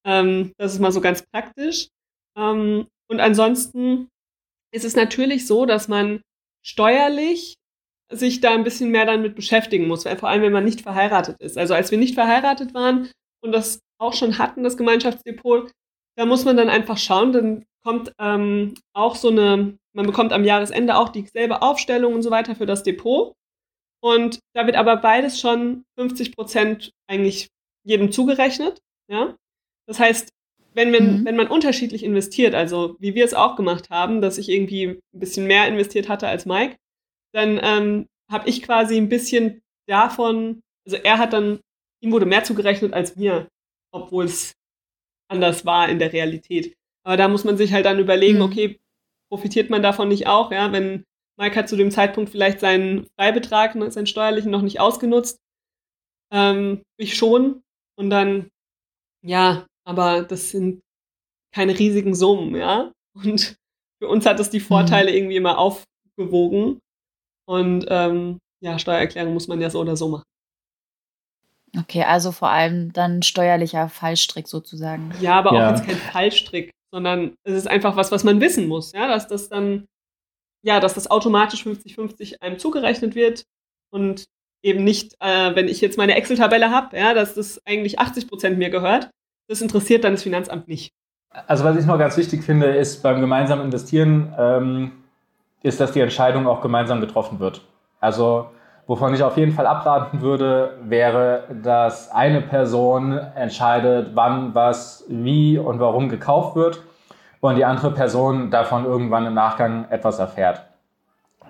Ähm, 0.06 0.54
das 0.58 0.74
ist 0.74 0.80
mal 0.80 0.92
so 0.92 1.02
ganz 1.02 1.24
praktisch. 1.32 1.90
Ähm, 2.38 2.88
und 3.10 3.20
ansonsten 3.20 4.10
ist 4.74 4.86
es 4.86 4.96
natürlich 4.96 5.48
so, 5.48 5.66
dass 5.66 5.88
man 5.88 6.22
steuerlich 6.66 7.56
sich 8.10 8.40
da 8.40 8.54
ein 8.54 8.64
bisschen 8.64 8.90
mehr 8.90 9.06
damit 9.06 9.36
beschäftigen 9.36 9.88
muss, 9.88 10.04
vor 10.04 10.30
allem 10.30 10.42
wenn 10.42 10.54
man 10.54 10.64
nicht 10.64 10.82
verheiratet 10.82 11.42
ist. 11.42 11.58
Also 11.58 11.74
als 11.74 11.92
wir 11.92 11.98
nicht 11.98 12.16
verheiratet 12.16 12.74
waren 12.74 13.10
und 13.42 13.52
das 13.52 13.82
auch 14.00 14.14
schon 14.14 14.38
hatten, 14.38 14.64
das 14.64 14.78
Gemeinschaftsdepot, 14.78 15.72
da 16.16 16.26
muss 16.26 16.46
man 16.46 16.58
dann 16.58 16.70
einfach 16.70 16.98
schauen, 16.98 17.34
dann 17.34 17.66
kommt 17.84 18.14
ähm, 18.20 18.76
auch 18.94 19.16
so 19.16 19.30
eine, 19.30 19.78
man 19.94 20.06
bekommt 20.06 20.34
am 20.34 20.44
Jahresende 20.44 20.98
auch 20.98 21.10
dieselbe 21.10 21.62
Aufstellung 21.62 22.14
und 22.14 22.22
so 22.22 22.32
weiter 22.32 22.56
für 22.56 22.66
das 22.66 22.84
Depot. 22.84 23.34
Und 24.02 24.40
da 24.54 24.66
wird 24.66 24.76
aber 24.76 24.98
beides 24.98 25.40
schon 25.40 25.84
50 25.98 26.36
Prozent 26.36 26.92
eigentlich 27.08 27.48
jedem 27.84 28.12
zugerechnet. 28.12 28.80
Ja? 29.10 29.36
Das 29.88 30.00
heißt, 30.00 30.30
wenn 30.74 30.92
man, 30.92 31.22
mhm. 31.22 31.26
wenn 31.26 31.36
man 31.36 31.48
unterschiedlich 31.48 32.04
investiert, 32.04 32.54
also 32.54 32.96
wie 33.00 33.16
wir 33.16 33.26
es 33.26 33.34
auch 33.34 33.56
gemacht 33.56 33.90
haben, 33.90 34.22
dass 34.22 34.38
ich 34.38 34.50
irgendwie 34.50 34.86
ein 34.88 35.00
bisschen 35.14 35.48
mehr 35.48 35.68
investiert 35.68 36.10
hatte 36.10 36.28
als 36.28 36.46
Mike, 36.46 36.78
dann 37.34 37.60
ähm, 37.62 38.08
habe 38.32 38.50
ich 38.50 38.64
quasi 38.64 38.98
ein 38.98 39.10
bisschen 39.10 39.62
davon, 39.88 40.62
also 40.86 40.98
er 40.98 41.18
hat 41.18 41.34
dann, 41.34 41.60
ihm 42.02 42.12
wurde 42.12 42.26
mehr 42.26 42.44
zugerechnet 42.44 42.94
als 42.94 43.16
mir, 43.16 43.48
obwohl 43.94 44.26
es 44.26 44.54
anders 45.30 45.66
war 45.66 45.90
in 45.90 46.00
der 46.00 46.14
Realität. 46.14 46.76
Aber 47.06 47.18
da 47.18 47.28
muss 47.28 47.44
man 47.44 47.58
sich 47.58 47.74
halt 47.74 47.86
dann 47.86 48.00
überlegen, 48.00 48.38
mhm. 48.38 48.44
okay, 48.44 48.80
profitiert 49.32 49.70
man 49.70 49.82
davon 49.82 50.08
nicht 50.10 50.28
auch, 50.28 50.52
ja, 50.52 50.72
wenn 50.72 51.04
Mike 51.40 51.56
hat 51.56 51.70
zu 51.70 51.76
dem 51.76 51.92
Zeitpunkt 51.92 52.32
vielleicht 52.32 52.60
seinen 52.60 53.08
Freibetrag, 53.18 53.76
ne, 53.76 53.92
seinen 53.92 54.08
steuerlichen 54.08 54.52
noch 54.52 54.62
nicht 54.62 54.80
ausgenutzt. 54.80 55.38
Ähm, 56.34 56.82
ich 56.98 57.16
schon. 57.16 57.62
Und 57.98 58.10
dann, 58.10 58.50
ja, 59.24 59.66
aber 59.86 60.24
das 60.24 60.52
sind 60.52 60.82
keine 61.54 61.78
riesigen 61.78 62.14
Summen, 62.14 62.56
ja. 62.56 62.92
Und 63.16 63.56
für 64.00 64.08
uns 64.08 64.26
hat 64.26 64.40
es 64.40 64.50
die 64.50 64.60
mhm. 64.60 64.66
Vorteile 64.66 65.12
mhm. 65.12 65.18
irgendwie 65.18 65.36
immer 65.38 65.58
aufgewogen. 65.58 66.80
Und 67.48 67.86
ähm, 67.90 68.40
ja, 68.62 68.78
Steuererklärung 68.78 69.34
muss 69.34 69.48
man 69.48 69.62
ja 69.62 69.70
so 69.70 69.80
oder 69.80 69.96
so 69.96 70.10
machen. 70.10 70.24
Okay, 71.78 72.04
also 72.04 72.32
vor 72.32 72.50
allem 72.50 72.92
dann 72.94 73.22
steuerlicher 73.22 73.90
Fallstrick 73.90 74.48
sozusagen. 74.48 75.12
Ja, 75.22 75.40
aber 75.40 75.54
ja. 75.54 75.68
auch 75.68 75.72
jetzt 75.72 75.86
kein 75.86 75.96
Fallstrick, 75.96 76.72
sondern 76.92 77.36
es 77.44 77.54
ist 77.54 77.68
einfach 77.68 77.96
was, 77.96 78.12
was 78.12 78.24
man 78.24 78.42
wissen 78.42 78.68
muss, 78.68 78.94
ja, 78.94 79.08
dass 79.08 79.28
das 79.28 79.50
dann, 79.50 79.86
ja, 80.64 80.80
dass 80.80 80.96
das 80.96 81.12
automatisch 81.12 81.66
50-50 81.66 82.42
einem 82.42 82.58
zugerechnet 82.58 83.16
wird 83.16 83.44
und 83.92 84.26
eben 84.64 84.84
nicht, 84.84 85.16
äh, 85.20 85.56
wenn 85.56 85.68
ich 85.68 85.82
jetzt 85.82 85.98
meine 85.98 86.16
Excel-Tabelle 86.16 86.72
habe, 86.72 86.98
ja, 86.98 87.14
dass 87.14 87.36
das 87.36 87.62
eigentlich 87.66 88.00
80 88.00 88.28
Prozent 88.28 88.58
mir 88.58 88.70
gehört, 88.70 89.10
das 89.48 89.62
interessiert 89.62 90.04
dann 90.04 90.14
das 90.14 90.24
Finanzamt 90.24 90.68
nicht. 90.68 90.92
Also 91.30 91.64
was 91.64 91.78
ich 91.78 91.86
noch 91.86 92.00
ganz 92.00 92.18
wichtig 92.18 92.44
finde, 92.44 92.68
ist 92.68 93.04
beim 93.04 93.22
gemeinsamen 93.22 93.66
Investieren, 93.66 94.34
ähm, 94.38 94.92
ist, 95.68 95.80
dass 95.80 95.92
die 95.92 96.02
Entscheidung 96.02 96.48
auch 96.48 96.62
gemeinsam 96.62 97.02
getroffen 97.02 97.40
wird. 97.40 97.62
Also 98.00 98.48
wovon 98.88 99.14
ich 99.14 99.22
auf 99.22 99.38
jeden 99.38 99.52
Fall 99.52 99.68
abraten 99.68 100.22
würde, 100.22 100.78
wäre, 100.84 101.44
dass 101.62 102.10
eine 102.10 102.42
Person 102.42 103.18
entscheidet, 103.36 104.12
wann, 104.14 104.56
was, 104.56 105.06
wie 105.10 105.58
und 105.58 105.80
warum 105.80 106.10
gekauft 106.10 106.56
wird 106.56 106.82
und 107.42 107.56
die 107.56 107.66
andere 107.66 107.92
Person 107.92 108.50
davon 108.50 108.86
irgendwann 108.86 109.26
im 109.26 109.34
Nachgang 109.34 109.86
etwas 109.90 110.20
erfährt. 110.20 110.64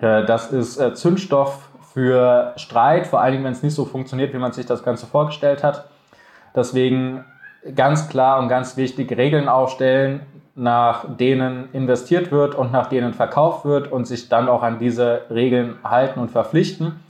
Äh, 0.00 0.24
das 0.24 0.52
ist 0.52 0.78
äh, 0.78 0.94
Zündstoff 0.94 1.70
für 1.92 2.52
Streit, 2.56 3.06
vor 3.06 3.20
allen 3.20 3.32
Dingen, 3.32 3.44
wenn 3.44 3.52
es 3.52 3.62
nicht 3.62 3.74
so 3.74 3.84
funktioniert, 3.84 4.32
wie 4.34 4.38
man 4.38 4.52
sich 4.52 4.66
das 4.66 4.82
Ganze 4.82 5.06
vorgestellt 5.06 5.64
hat. 5.64 5.88
Deswegen 6.54 7.24
ganz 7.74 8.08
klar 8.08 8.38
und 8.38 8.48
ganz 8.48 8.76
wichtig 8.76 9.16
Regeln 9.16 9.48
aufstellen, 9.48 10.20
nach 10.58 11.04
denen 11.16 11.68
investiert 11.72 12.32
wird 12.32 12.54
und 12.54 12.72
nach 12.72 12.88
denen 12.88 13.14
verkauft 13.14 13.64
wird 13.64 13.90
und 13.90 14.06
sich 14.06 14.28
dann 14.28 14.48
auch 14.48 14.62
an 14.62 14.78
diese 14.78 15.22
Regeln 15.30 15.76
halten 15.84 16.18
und 16.18 16.30
verpflichten. 16.30 17.00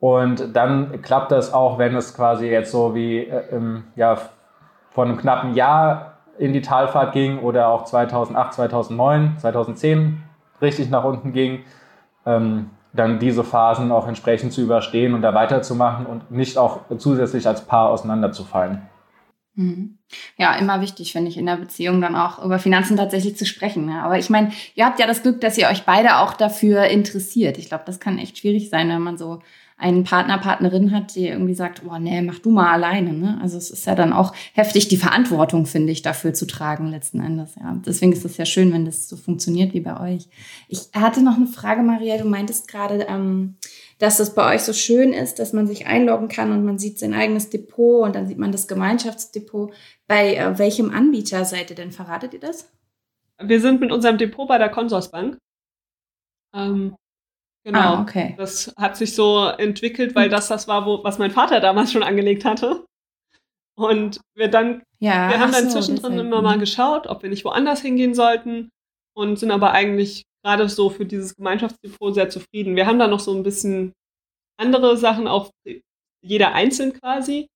Und 0.00 0.54
dann 0.54 1.00
klappt 1.00 1.32
das 1.32 1.54
auch, 1.54 1.78
wenn 1.78 1.94
es 1.94 2.14
quasi 2.14 2.48
jetzt 2.48 2.72
so 2.72 2.94
wie 2.94 3.20
äh, 3.20 3.54
im, 3.54 3.84
ja, 3.96 4.18
vor 4.90 5.04
einem 5.04 5.16
knappen 5.16 5.54
Jahr 5.54 6.18
in 6.38 6.52
die 6.52 6.62
Talfahrt 6.62 7.12
ging 7.12 7.38
oder 7.38 7.68
auch 7.68 7.84
2008, 7.84 8.54
2009, 8.54 9.36
2010 9.38 10.22
richtig 10.60 10.90
nach 10.90 11.04
unten 11.04 11.32
ging, 11.32 11.60
ähm, 12.26 12.70
dann 12.92 13.18
diese 13.18 13.44
Phasen 13.44 13.90
auch 13.92 14.06
entsprechend 14.06 14.52
zu 14.52 14.62
überstehen 14.62 15.14
und 15.14 15.22
da 15.22 15.34
weiterzumachen 15.34 16.06
und 16.06 16.30
nicht 16.30 16.58
auch 16.58 16.80
zusätzlich 16.98 17.46
als 17.46 17.62
Paar 17.62 17.88
auseinanderzufallen. 17.90 18.82
Mhm. 19.56 19.98
Ja, 20.36 20.56
immer 20.56 20.80
wichtig, 20.80 21.12
finde 21.12 21.30
ich, 21.30 21.36
in 21.36 21.46
der 21.46 21.56
Beziehung 21.56 22.00
dann 22.00 22.16
auch 22.16 22.44
über 22.44 22.58
Finanzen 22.58 22.96
tatsächlich 22.96 23.36
zu 23.36 23.46
sprechen. 23.46 23.88
Aber 23.90 24.18
ich 24.18 24.30
meine, 24.30 24.52
ihr 24.74 24.84
habt 24.84 24.98
ja 24.98 25.06
das 25.06 25.22
Glück, 25.22 25.40
dass 25.40 25.58
ihr 25.58 25.68
euch 25.68 25.84
beide 25.84 26.18
auch 26.18 26.34
dafür 26.34 26.84
interessiert. 26.84 27.58
Ich 27.58 27.68
glaube, 27.68 27.84
das 27.86 28.00
kann 28.00 28.18
echt 28.18 28.38
schwierig 28.38 28.68
sein, 28.68 28.88
wenn 28.88 29.02
man 29.02 29.16
so 29.16 29.40
einen 29.76 30.04
Partner, 30.04 30.38
Partnerin 30.38 30.92
hat, 30.92 31.14
die 31.16 31.26
irgendwie 31.26 31.54
sagt, 31.54 31.82
oh 31.84 31.98
nee, 31.98 32.22
mach 32.22 32.38
du 32.38 32.50
mal 32.50 32.72
alleine. 32.72 33.12
Ne? 33.12 33.38
Also 33.42 33.58
es 33.58 33.70
ist 33.70 33.86
ja 33.86 33.94
dann 33.94 34.12
auch 34.12 34.32
heftig, 34.52 34.88
die 34.88 34.96
Verantwortung, 34.96 35.66
finde 35.66 35.92
ich, 35.92 36.02
dafür 36.02 36.32
zu 36.32 36.46
tragen 36.46 36.90
letzten 36.90 37.20
Endes. 37.20 37.56
Ja. 37.56 37.76
Deswegen 37.84 38.12
ist 38.12 38.24
es 38.24 38.36
ja 38.36 38.46
schön, 38.46 38.72
wenn 38.72 38.84
das 38.84 39.08
so 39.08 39.16
funktioniert 39.16 39.74
wie 39.74 39.80
bei 39.80 40.00
euch. 40.00 40.28
Ich 40.68 40.88
hatte 40.94 41.22
noch 41.22 41.36
eine 41.36 41.48
Frage, 41.48 41.82
Maria. 41.82 42.18
Du 42.18 42.24
meintest 42.24 42.68
gerade, 42.68 43.06
ähm, 43.08 43.56
dass 43.98 44.20
es 44.20 44.34
bei 44.34 44.54
euch 44.54 44.62
so 44.62 44.72
schön 44.72 45.12
ist, 45.12 45.38
dass 45.38 45.52
man 45.52 45.66
sich 45.66 45.86
einloggen 45.86 46.28
kann 46.28 46.52
und 46.52 46.64
man 46.64 46.78
sieht 46.78 46.98
sein 46.98 47.14
eigenes 47.14 47.50
Depot 47.50 48.04
und 48.04 48.14
dann 48.14 48.26
sieht 48.26 48.38
man 48.38 48.52
das 48.52 48.68
Gemeinschaftsdepot. 48.68 49.72
Bei 50.06 50.34
äh, 50.34 50.58
welchem 50.58 50.90
Anbieter 50.90 51.44
seid 51.44 51.70
ihr 51.70 51.76
denn? 51.76 51.92
Verratet 51.92 52.34
ihr 52.34 52.40
das? 52.40 52.72
Wir 53.42 53.60
sind 53.60 53.80
mit 53.80 53.92
unserem 53.92 54.18
Depot 54.18 54.48
bei 54.48 54.58
der 54.58 54.68
Consorsbank. 54.68 55.38
Ähm, 56.54 56.96
Genau. 57.64 57.78
Ah, 57.78 58.02
okay. 58.02 58.34
Das 58.36 58.72
hat 58.76 58.96
sich 58.96 59.14
so 59.14 59.46
entwickelt, 59.46 60.14
weil 60.14 60.28
das 60.28 60.48
das 60.48 60.68
war, 60.68 60.84
wo, 60.84 61.02
was 61.02 61.18
mein 61.18 61.30
Vater 61.30 61.60
damals 61.60 61.92
schon 61.92 62.02
angelegt 62.02 62.44
hatte. 62.44 62.84
Und 63.74 64.20
wir 64.34 64.48
dann, 64.48 64.82
ja, 65.00 65.30
wir 65.30 65.40
haben 65.40 65.50
dann 65.50 65.70
so, 65.70 65.80
zwischendrin 65.80 66.18
immer 66.18 66.42
mal 66.42 66.56
mhm. 66.56 66.60
geschaut, 66.60 67.06
ob 67.06 67.22
wir 67.22 67.30
nicht 67.30 67.44
woanders 67.44 67.80
hingehen 67.80 68.14
sollten 68.14 68.68
und 69.16 69.38
sind 69.38 69.50
aber 69.50 69.72
eigentlich 69.72 70.24
gerade 70.44 70.68
so 70.68 70.90
für 70.90 71.06
dieses 71.06 71.34
Gemeinschaftsdepot 71.34 72.14
sehr 72.14 72.28
zufrieden. 72.28 72.76
Wir 72.76 72.86
haben 72.86 72.98
da 72.98 73.06
noch 73.06 73.20
so 73.20 73.34
ein 73.34 73.42
bisschen 73.42 73.92
andere 74.60 74.96
Sachen, 74.96 75.26
auch 75.26 75.50
jeder 76.22 76.52
einzeln 76.52 76.92
quasi, 76.92 77.48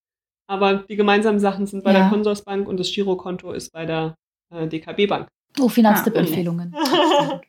aber 0.48 0.84
die 0.88 0.96
gemeinsamen 0.96 1.38
Sachen 1.38 1.66
sind 1.66 1.84
bei 1.84 1.92
ja. 1.92 2.00
der 2.00 2.08
Konsorsbank 2.08 2.66
und 2.66 2.80
das 2.80 2.90
Girokonto 2.90 3.52
ist 3.52 3.72
bei 3.72 3.86
der 3.86 4.14
äh, 4.52 4.66
DKB 4.66 5.06
Bank. 5.06 5.28
Oh, 5.60 5.68
Finanztipp-Empfehlungen. 5.68 6.74
Ah, 6.74 7.40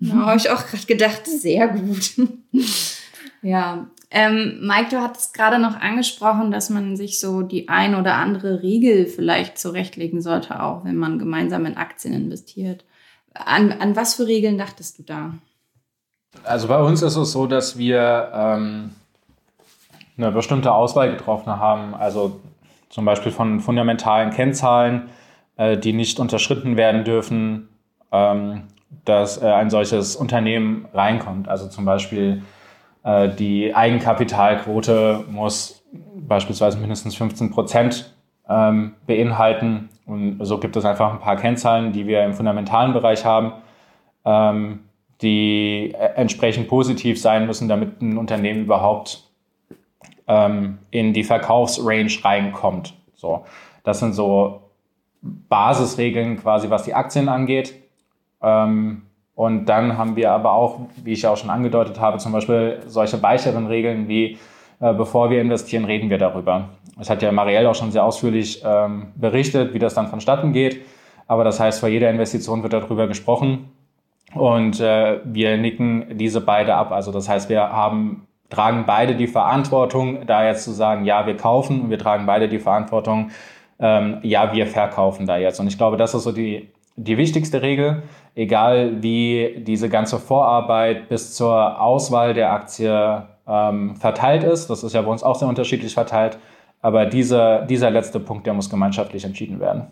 Da 0.00 0.14
habe 0.14 0.36
ich 0.36 0.50
auch 0.50 0.66
gerade 0.66 0.84
gedacht, 0.84 1.26
sehr 1.26 1.68
gut. 1.68 2.12
ja. 3.42 3.88
Ähm, 4.10 4.58
Mike, 4.60 4.90
du 4.90 5.00
hattest 5.00 5.32
gerade 5.32 5.58
noch 5.58 5.80
angesprochen, 5.80 6.50
dass 6.50 6.68
man 6.68 6.96
sich 6.96 7.18
so 7.18 7.40
die 7.40 7.70
ein 7.70 7.94
oder 7.94 8.16
andere 8.16 8.62
Regel 8.62 9.06
vielleicht 9.06 9.56
zurechtlegen 9.56 10.20
sollte, 10.20 10.62
auch 10.62 10.84
wenn 10.84 10.96
man 10.96 11.18
gemeinsam 11.18 11.64
in 11.64 11.78
Aktien 11.78 12.12
investiert. 12.12 12.84
An, 13.34 13.72
an 13.72 13.96
was 13.96 14.14
für 14.14 14.26
Regeln 14.26 14.58
dachtest 14.58 14.98
du 14.98 15.02
da? 15.02 15.34
Also 16.44 16.68
bei 16.68 16.80
uns 16.80 17.02
ist 17.02 17.16
es 17.16 17.32
so, 17.32 17.46
dass 17.46 17.76
wir 17.76 18.30
ähm, 18.34 18.90
eine 20.16 20.32
bestimmte 20.32 20.72
Auswahl 20.72 21.10
getroffen 21.10 21.56
haben. 21.56 21.94
Also 21.94 22.40
zum 22.88 23.04
Beispiel 23.04 23.32
von 23.32 23.60
fundamentalen 23.60 24.30
Kennzahlen, 24.30 25.10
äh, 25.56 25.76
die 25.76 25.92
nicht 25.92 26.18
unterschritten 26.20 26.76
werden 26.76 27.04
dürfen. 27.04 27.68
Ähm, 28.10 28.64
dass 29.04 29.42
äh, 29.42 29.46
ein 29.46 29.70
solches 29.70 30.16
Unternehmen 30.16 30.86
reinkommt. 30.92 31.48
Also 31.48 31.68
zum 31.68 31.84
Beispiel 31.84 32.42
äh, 33.04 33.28
die 33.28 33.74
Eigenkapitalquote 33.74 35.24
muss 35.30 35.82
beispielsweise 36.16 36.78
mindestens 36.78 37.14
15 37.16 37.50
Prozent 37.50 38.14
ähm, 38.48 38.94
beinhalten. 39.06 39.88
Und 40.12 40.44
so 40.44 40.58
gibt 40.58 40.76
es 40.76 40.84
einfach 40.84 41.10
ein 41.10 41.20
paar 41.20 41.36
Kennzahlen, 41.36 41.92
die 41.92 42.06
wir 42.06 42.22
im 42.22 42.34
fundamentalen 42.34 42.92
Bereich 42.92 43.24
haben, 43.24 43.52
ähm, 44.26 44.80
die 45.22 45.94
äh, 45.94 46.14
entsprechend 46.16 46.68
positiv 46.68 47.18
sein 47.18 47.46
müssen, 47.46 47.66
damit 47.66 48.02
ein 48.02 48.18
Unternehmen 48.18 48.64
überhaupt 48.64 49.24
ähm, 50.28 50.78
in 50.90 51.14
die 51.14 51.24
Verkaufsrange 51.24 52.12
reinkommt. 52.22 52.92
So, 53.14 53.46
das 53.84 54.00
sind 54.00 54.12
so 54.12 54.60
Basisregeln 55.22 56.36
quasi, 56.36 56.68
was 56.68 56.82
die 56.82 56.92
Aktien 56.92 57.30
angeht. 57.30 57.74
Ähm, 58.42 59.02
und 59.34 59.64
dann 59.64 59.96
haben 59.96 60.14
wir 60.16 60.30
aber 60.32 60.52
auch, 60.52 60.80
wie 61.02 61.12
ich 61.12 61.26
auch 61.26 61.38
schon 61.38 61.48
angedeutet 61.48 61.98
habe, 61.98 62.18
zum 62.18 62.32
Beispiel 62.32 62.80
solche 62.86 63.22
weicheren 63.22 63.66
Regeln 63.66 64.08
wie, 64.08 64.36
bevor 64.92 65.30
wir 65.30 65.40
investieren, 65.40 65.84
reden 65.84 66.10
wir 66.10 66.18
darüber. 66.18 66.70
Das 66.98 67.08
hat 67.08 67.22
ja 67.22 67.30
Marielle 67.32 67.70
auch 67.70 67.74
schon 67.74 67.92
sehr 67.92 68.04
ausführlich 68.04 68.62
ähm, 68.64 69.12
berichtet, 69.14 69.74
wie 69.74 69.78
das 69.78 69.94
dann 69.94 70.08
vonstatten 70.08 70.52
geht. 70.52 70.84
Aber 71.26 71.44
das 71.44 71.60
heißt, 71.60 71.80
vor 71.80 71.88
jeder 71.88 72.10
Investition 72.10 72.62
wird 72.62 72.72
darüber 72.72 73.06
gesprochen. 73.06 73.70
Und 74.34 74.80
äh, 74.80 75.20
wir 75.24 75.56
nicken 75.56 76.18
diese 76.18 76.40
beide 76.40 76.74
ab. 76.74 76.92
Also 76.92 77.12
das 77.12 77.28
heißt, 77.28 77.48
wir 77.48 77.60
haben, 77.60 78.26
tragen 78.50 78.84
beide 78.86 79.14
die 79.14 79.26
Verantwortung, 79.26 80.26
da 80.26 80.44
jetzt 80.44 80.64
zu 80.64 80.72
sagen, 80.72 81.04
ja, 81.04 81.26
wir 81.26 81.36
kaufen 81.36 81.82
und 81.82 81.90
wir 81.90 81.98
tragen 81.98 82.26
beide 82.26 82.48
die 82.48 82.58
Verantwortung, 82.58 83.30
ähm, 83.78 84.18
ja, 84.22 84.52
wir 84.52 84.66
verkaufen 84.66 85.26
da 85.26 85.36
jetzt. 85.36 85.60
Und 85.60 85.66
ich 85.66 85.76
glaube, 85.76 85.96
das 85.96 86.14
ist 86.14 86.22
so 86.22 86.32
die 86.32 86.68
die 86.96 87.16
wichtigste 87.16 87.62
Regel, 87.62 88.02
egal 88.34 89.02
wie 89.02 89.62
diese 89.66 89.88
ganze 89.88 90.18
Vorarbeit 90.18 91.08
bis 91.08 91.34
zur 91.34 91.80
Auswahl 91.80 92.34
der 92.34 92.52
Aktie 92.52 93.26
ähm, 93.46 93.96
verteilt 93.96 94.44
ist, 94.44 94.68
das 94.68 94.84
ist 94.84 94.92
ja 94.92 95.02
bei 95.02 95.10
uns 95.10 95.22
auch 95.22 95.36
sehr 95.36 95.48
unterschiedlich 95.48 95.94
verteilt, 95.94 96.38
aber 96.80 97.06
dieser, 97.06 97.62
dieser 97.62 97.90
letzte 97.90 98.20
Punkt, 98.20 98.46
der 98.46 98.54
muss 98.54 98.68
gemeinschaftlich 98.68 99.24
entschieden 99.24 99.60
werden. 99.60 99.86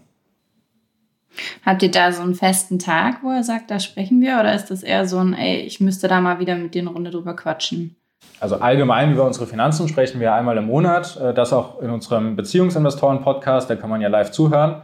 Habt 1.64 1.82
ihr 1.82 1.90
da 1.90 2.10
so 2.12 2.22
einen 2.22 2.34
festen 2.34 2.78
Tag, 2.78 3.22
wo 3.22 3.30
er 3.30 3.44
sagt, 3.44 3.70
da 3.70 3.78
sprechen 3.78 4.20
wir? 4.20 4.40
Oder 4.40 4.54
ist 4.54 4.70
das 4.70 4.82
eher 4.82 5.06
so 5.06 5.18
ein, 5.18 5.32
ey, 5.32 5.60
ich 5.60 5.80
müsste 5.80 6.08
da 6.08 6.20
mal 6.20 6.40
wieder 6.40 6.56
mit 6.56 6.74
dir 6.74 6.82
eine 6.82 6.90
Runde 6.90 7.10
drüber 7.10 7.34
quatschen? 7.34 7.96
Also 8.40 8.56
allgemein 8.56 9.12
über 9.12 9.24
unsere 9.24 9.46
Finanzen 9.46 9.88
sprechen 9.88 10.20
wir 10.20 10.34
einmal 10.34 10.56
im 10.56 10.66
Monat. 10.66 11.16
Äh, 11.16 11.32
das 11.34 11.52
auch 11.52 11.80
in 11.80 11.90
unserem 11.90 12.36
Beziehungsinvestoren-Podcast, 12.36 13.70
da 13.70 13.76
kann 13.76 13.90
man 13.90 14.00
ja 14.00 14.08
live 14.08 14.30
zuhören. 14.30 14.82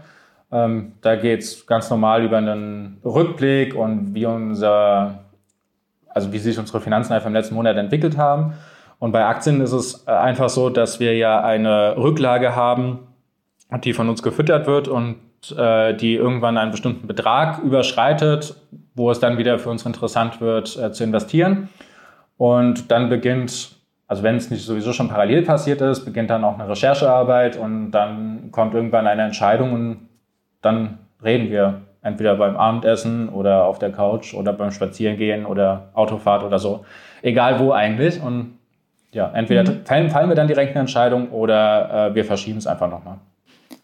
Ähm, 0.53 0.93
da 1.01 1.17
geht 1.17 1.41
es 1.41 1.67
ganz 1.67 1.91
normal 1.91 2.25
über 2.25 2.39
einen 2.39 2.99
Rückblick 3.05 3.75
und 3.75 4.15
wie 4.15 4.27
unser, 4.27 5.25
also 6.09 6.33
wie 6.33 6.39
sich 6.39 6.59
unsere 6.59 6.81
Finanzen 6.81 7.13
einfach 7.13 7.27
im 7.27 7.35
letzten 7.35 7.55
Monat 7.55 7.77
entwickelt 7.77 8.17
haben. 8.17 8.55
Und 8.99 9.13
bei 9.13 9.25
Aktien 9.25 9.61
ist 9.61 9.73
es 9.73 10.07
äh, 10.07 10.11
einfach 10.11 10.49
so, 10.49 10.71
dass 10.71 11.01
wir 11.01 11.17
ja 11.17 11.43
eine 11.43 11.97
Rücklage 11.97 12.57
haben, 12.57 13.01
die 13.85 13.93
von 13.93 14.09
uns 14.09 14.23
gefüttert 14.23 14.67
wird 14.67 14.89
und 14.89 15.17
äh, 15.57 15.95
die 15.95 16.15
irgendwann 16.15 16.57
einen 16.57 16.71
bestimmten 16.71 17.07
Betrag 17.07 17.59
überschreitet, 17.59 18.55
wo 18.95 19.11
es 19.11 19.21
dann 19.21 19.39
wieder 19.39 19.59
für 19.59 19.71
uns 19.71 19.85
interessant 19.85 20.41
wird 20.41 20.77
äh, 20.77 20.93
zu 20.93 21.05
investieren. 21.05 21.69
Und 22.39 22.91
dann 22.91 23.09
beginnt, 23.09 23.77
also 24.07 24.23
wenn 24.23 24.37
es 24.37 24.51
nicht 24.51 24.65
sowieso 24.65 24.93
schon 24.93 25.09
parallel 25.09 25.43
passiert 25.43 25.81
ist, 25.81 26.05
beginnt 26.05 26.31
dann 26.31 26.45
auch 26.45 26.59
eine 26.59 26.69
Recherchearbeit 26.69 27.57
und 27.57 27.91
dann 27.91 28.51
kommt 28.53 28.75
irgendwann 28.75 29.07
eine 29.07 29.23
Entscheidung 29.23 29.73
und 29.73 30.06
dann 30.67 30.99
reden 31.23 31.51
wir 31.51 31.83
entweder 32.03 32.37
beim 32.37 32.57
Abendessen 32.57 33.29
oder 33.29 33.65
auf 33.65 33.79
der 33.79 33.91
Couch 33.91 34.35
oder 34.35 34.53
beim 34.53 34.71
Spazierengehen 34.71 35.45
oder 35.45 35.91
Autofahrt 35.95 36.45
oder 36.45 36.59
so. 36.59 36.85
Egal 37.23 37.59
wo 37.59 37.73
eigentlich. 37.73 38.21
Und 38.23 38.59
ja, 39.13 39.31
entweder 39.33 39.63
mhm. 39.69 39.85
fallen, 39.85 40.11
fallen, 40.11 40.29
wir 40.29 40.37
dann 40.37 40.47
direkt 40.47 40.73
eine 40.73 40.81
Entscheidung 40.81 41.31
oder 41.31 42.11
äh, 42.11 42.15
wir 42.15 42.25
verschieben 42.25 42.59
es 42.59 42.67
einfach 42.67 42.89
nochmal. 42.89 43.19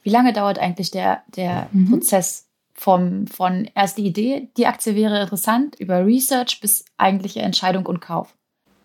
Wie 0.02 0.10
lange 0.10 0.32
dauert 0.32 0.58
eigentlich 0.58 0.90
der, 0.90 1.22
der 1.36 1.66
mhm. 1.72 1.90
Prozess 1.90 2.48
vom, 2.74 3.26
von 3.26 3.68
erste 3.74 4.02
Idee, 4.02 4.48
die 4.56 4.66
Aktie 4.66 4.94
wäre 4.94 5.20
interessant, 5.20 5.76
über 5.78 6.04
Research 6.04 6.60
bis 6.60 6.84
eigentliche 6.98 7.40
Entscheidung 7.40 7.86
und 7.86 8.00
Kauf? 8.00 8.34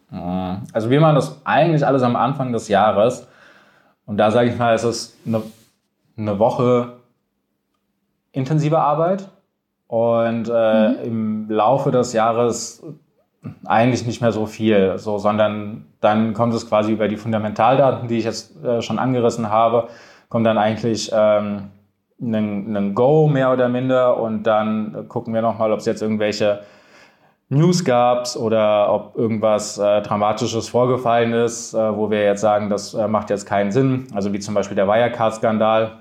Mhm. 0.09 0.63
Also 0.73 0.89
wir 0.89 0.99
machen 0.99 1.15
das 1.15 1.45
eigentlich 1.45 1.85
alles 1.85 2.01
am 2.01 2.15
Anfang 2.15 2.53
des 2.53 2.69
Jahres. 2.69 3.27
Und 4.05 4.17
da 4.17 4.31
sage 4.31 4.49
ich 4.49 4.57
mal, 4.57 4.73
es 4.73 4.83
ist 4.83 5.17
eine, 5.25 5.43
eine 6.17 6.39
Woche 6.39 6.96
intensive 8.37 8.79
Arbeit 8.79 9.29
und 9.87 10.49
äh, 10.53 10.89
mhm. 10.89 11.03
im 11.03 11.49
Laufe 11.49 11.91
des 11.91 12.13
Jahres 12.13 12.83
eigentlich 13.65 14.05
nicht 14.05 14.21
mehr 14.21 14.31
so 14.31 14.45
viel, 14.45 14.97
so, 14.97 15.17
sondern 15.17 15.85
dann 16.01 16.33
kommt 16.33 16.53
es 16.53 16.67
quasi 16.67 16.91
über 16.91 17.07
die 17.07 17.17
Fundamentaldaten, 17.17 18.07
die 18.07 18.17
ich 18.17 18.25
jetzt 18.25 18.63
äh, 18.63 18.81
schon 18.81 18.99
angerissen 18.99 19.49
habe, 19.49 19.87
kommt 20.29 20.45
dann 20.45 20.57
eigentlich 20.57 21.11
ähm, 21.13 21.69
ein, 22.21 22.75
ein 22.75 22.95
Go 22.95 23.27
mehr 23.27 23.53
oder 23.53 23.69
minder 23.69 24.17
und 24.17 24.43
dann 24.43 25.07
gucken 25.07 25.33
wir 25.33 25.41
nochmal, 25.41 25.71
ob 25.71 25.79
es 25.79 25.85
jetzt 25.85 26.01
irgendwelche 26.01 26.61
News 27.49 27.85
gab 27.85 28.35
oder 28.35 28.91
ob 28.91 29.15
irgendwas 29.15 29.77
äh, 29.77 30.01
Dramatisches 30.01 30.67
vorgefallen 30.67 31.31
ist, 31.31 31.73
äh, 31.73 31.95
wo 31.95 32.09
wir 32.09 32.23
jetzt 32.23 32.41
sagen, 32.41 32.69
das 32.69 32.93
äh, 32.93 33.07
macht 33.07 33.29
jetzt 33.29 33.45
keinen 33.45 33.71
Sinn. 33.71 34.07
Also 34.13 34.33
wie 34.33 34.39
zum 34.39 34.53
Beispiel 34.53 34.75
der 34.75 34.87
Wirecard-Skandal. 34.87 35.91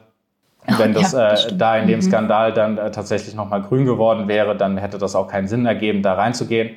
Wenn 0.78 0.94
das, 0.94 1.12
ja, 1.12 1.30
das 1.30 1.46
äh, 1.46 1.56
da 1.56 1.76
in 1.76 1.86
dem 1.86 2.00
mhm. 2.00 2.02
Skandal 2.02 2.52
dann 2.52 2.78
äh, 2.78 2.90
tatsächlich 2.90 3.34
nochmal 3.34 3.62
grün 3.62 3.84
geworden 3.84 4.28
wäre, 4.28 4.56
dann 4.56 4.76
hätte 4.78 4.98
das 4.98 5.14
auch 5.14 5.28
keinen 5.28 5.48
Sinn 5.48 5.66
ergeben, 5.66 6.02
da 6.02 6.14
reinzugehen. 6.14 6.76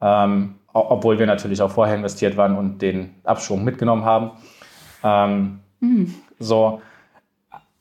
Ähm, 0.00 0.56
obwohl 0.72 1.18
wir 1.18 1.26
natürlich 1.26 1.62
auch 1.62 1.70
vorher 1.70 1.94
investiert 1.94 2.36
waren 2.36 2.56
und 2.56 2.82
den 2.82 3.14
Abschwung 3.22 3.62
mitgenommen 3.62 4.04
haben. 4.04 4.32
Ähm, 5.04 5.60
mhm. 5.80 6.14
So, 6.40 6.82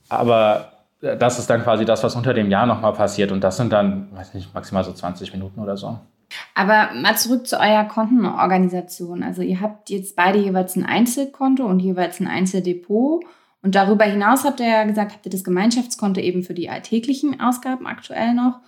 aber 0.09 0.73
das 1.01 1.39
ist 1.39 1.49
dann 1.49 1.63
quasi 1.63 1.85
das, 1.85 2.03
was 2.03 2.15
unter 2.15 2.33
dem 2.33 2.49
Jahr 2.49 2.65
nochmal 2.65 2.93
passiert 2.93 3.31
und 3.31 3.43
das 3.43 3.57
sind 3.57 3.73
dann, 3.73 4.07
weiß 4.15 4.35
nicht, 4.35 4.53
maximal 4.53 4.83
so 4.83 4.93
20 4.93 5.33
Minuten 5.33 5.59
oder 5.59 5.75
so. 5.75 5.97
Aber 6.55 6.89
mal 6.93 7.15
zurück 7.17 7.47
zu 7.47 7.59
eurer 7.59 7.85
Kontenorganisation. 7.85 9.23
Also 9.23 9.41
ihr 9.41 9.59
habt 9.61 9.89
jetzt 9.89 10.15
beide 10.15 10.39
jeweils 10.39 10.75
ein 10.75 10.85
Einzelkonto 10.85 11.63
und 11.65 11.79
jeweils 11.79 12.19
ein 12.19 12.27
Einzeldepot. 12.27 13.23
Und 13.63 13.75
darüber 13.75 14.03
hinaus 14.03 14.43
habt 14.43 14.59
ihr 14.59 14.67
ja 14.67 14.83
gesagt, 14.83 15.13
habt 15.13 15.25
ihr 15.25 15.31
das 15.31 15.45
Gemeinschaftskonto 15.45 16.19
eben 16.19 16.43
für 16.43 16.53
die 16.53 16.69
alltäglichen 16.69 17.39
Ausgaben 17.39 17.87
aktuell 17.87 18.33
noch. 18.33 18.59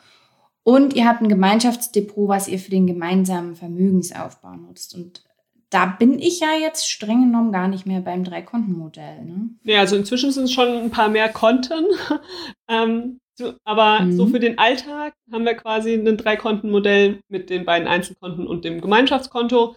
Und 0.64 0.96
ihr 0.96 1.06
habt 1.06 1.22
ein 1.22 1.30
Gemeinschaftsdepot, 1.30 2.28
was 2.28 2.48
ihr 2.48 2.58
für 2.58 2.72
den 2.72 2.88
gemeinsamen 2.88 3.56
Vermögensaufbau 3.56 4.56
nutzt. 4.56 4.96
Und 4.96 5.24
da 5.70 5.86
bin 5.86 6.18
ich 6.18 6.40
ja 6.40 6.54
jetzt 6.60 6.90
streng 6.90 7.22
genommen 7.22 7.52
gar 7.52 7.68
nicht 7.68 7.86
mehr 7.86 8.00
beim 8.00 8.24
Drei-Konten-Modell. 8.24 9.26
Ne? 9.26 9.50
Ja, 9.64 9.82
also 9.82 9.98
inzwischen 9.98 10.32
sind 10.32 10.46
es 10.46 10.54
schon 10.54 10.70
ein 10.70 10.92
paar 10.92 11.10
mehr 11.10 11.30
Konten. 11.30 11.86
ähm, 12.70 13.20
so, 13.38 13.54
aber 13.66 14.00
mhm. 14.00 14.14
so 14.14 14.28
für 14.28 14.40
den 14.40 14.58
Alltag 14.58 15.14
haben 15.32 15.44
wir 15.44 15.56
quasi 15.56 15.94
ein 15.94 16.18
Drei-Konten-Modell 16.18 17.20
mit 17.28 17.50
den 17.50 17.66
beiden 17.66 17.88
Einzelkonten 17.88 18.48
und 18.48 18.64
dem 18.64 18.80
Gemeinschaftskonto. 18.80 19.76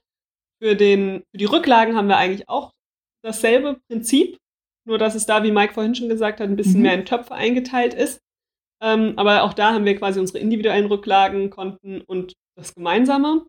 Für, 0.62 0.74
den, 0.74 1.22
für 1.30 1.38
die 1.38 1.44
Rücklagen 1.44 1.96
haben 1.96 2.08
wir 2.08 2.16
eigentlich 2.16 2.48
auch 2.48 2.72
dasselbe 3.22 3.78
Prinzip, 3.88 4.38
nur 4.88 4.98
dass 4.98 5.14
es 5.14 5.26
da, 5.26 5.44
wie 5.44 5.52
Mike 5.52 5.74
vorhin 5.74 5.94
schon 5.94 6.08
gesagt 6.08 6.40
hat, 6.40 6.48
ein 6.48 6.56
bisschen 6.56 6.76
mhm. 6.76 6.82
mehr 6.82 6.94
in 6.94 7.04
Töpfe 7.04 7.34
eingeteilt 7.34 7.94
ist. 7.94 8.20
Ähm, 8.82 9.14
aber 9.16 9.42
auch 9.44 9.54
da 9.54 9.72
haben 9.72 9.84
wir 9.84 9.96
quasi 9.96 10.18
unsere 10.18 10.38
individuellen 10.38 10.86
Rücklagenkonten 10.86 12.00
und 12.02 12.34
das 12.56 12.74
gemeinsame. 12.74 13.46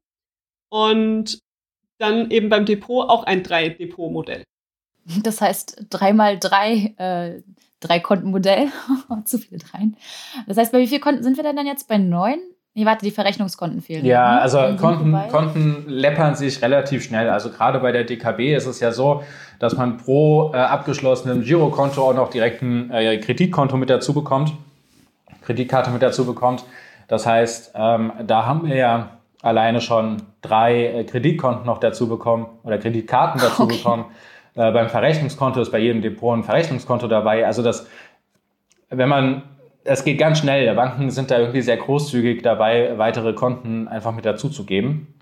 Und 0.72 1.40
dann 2.00 2.30
eben 2.32 2.50
beim 2.50 2.66
Depot 2.66 3.10
auch 3.10 3.24
ein 3.24 3.44
Drei-Depot-Modell. 3.44 4.44
Das 5.24 5.42
heißt, 5.42 5.88
dreimal 5.90 6.38
drei, 6.38 6.94
äh, 6.98 7.42
drei 7.80 8.00
Kontenmodell. 8.00 8.72
Zu 9.26 9.40
viele 9.40 9.58
Dreien. 9.58 9.98
Das 10.48 10.58
heißt, 10.58 10.72
bei 10.72 10.80
wie 10.80 10.88
vielen 10.88 11.02
Konten 11.02 11.24
sind 11.24 11.38
wir 11.38 11.44
denn 11.44 11.56
dann 11.56 11.66
jetzt? 11.66 11.88
Bei 11.88 11.98
neun? 11.98 12.40
Nee, 12.76 12.86
warte, 12.86 13.04
die 13.04 13.12
Verrechnungskonten 13.12 13.82
fehlen. 13.82 14.06
Ja, 14.06 14.36
ne? 14.36 14.42
also 14.42 14.60
Konten, 14.80 15.18
Konten 15.32 15.86
läppern 15.88 16.36
sich 16.36 16.62
relativ 16.62 17.04
schnell. 17.04 17.30
Also 17.30 17.50
gerade 17.50 17.80
bei 17.80 17.92
der 17.92 18.04
DKB 18.04 18.56
ist 18.56 18.68
es 18.68 18.80
ja 18.80 18.92
so, 18.92 19.24
dass 19.58 19.76
man 19.76 19.98
pro 19.98 20.52
äh, 20.54 20.58
abgeschlossenem 20.58 21.44
Girokonto 21.44 22.10
auch 22.10 22.14
noch 22.14 22.30
direkt 22.30 22.62
ein 22.62 22.92
äh, 22.92 23.18
Kreditkonto 23.18 23.76
mit 23.76 23.90
dazu 23.90 24.14
bekommt, 24.14 24.54
Kreditkarte 25.42 25.90
mit 25.90 26.02
dazu 26.02 26.26
bekommt. 26.26 26.64
Das 27.08 27.26
heißt, 27.26 27.74
ähm, 27.76 28.14
da 28.26 28.46
haben 28.46 28.68
wir 28.68 28.76
ja 28.76 29.10
alleine 29.42 29.82
schon 29.82 30.18
drei 30.42 30.86
äh, 30.86 31.04
Kreditkonten 31.04 31.66
noch 31.66 31.80
dazu 31.80 32.08
bekommen 32.08 32.46
oder 32.64 32.78
Kreditkarten 32.78 33.42
dazu 33.42 33.64
okay. 33.64 33.78
bekommen. 33.78 34.06
Äh, 34.56 34.72
beim 34.72 34.90
Verrechnungskonto 34.90 35.62
ist 35.62 35.72
bei 35.72 35.80
jedem 35.80 36.02
Depot 36.02 36.38
ein 36.38 36.44
Verrechnungskonto 36.44 37.08
dabei. 37.08 37.46
Also 37.46 37.64
das, 37.64 37.88
wenn 38.90 39.10
man, 39.10 39.44
es 39.84 40.04
geht 40.04 40.18
ganz 40.18 40.40
schnell. 40.40 40.68
Die 40.68 40.76
Banken 40.76 41.10
sind 41.10 41.32
da 41.32 41.40
irgendwie 41.40 41.62
sehr 41.62 41.78
großzügig 41.78 42.42
dabei, 42.42 42.98
weitere 42.98 43.34
Konten 43.34 43.88
einfach 43.88 44.14
mit 44.14 44.26
dazu 44.26 44.50
zu 44.50 44.66
geben. 44.66 45.14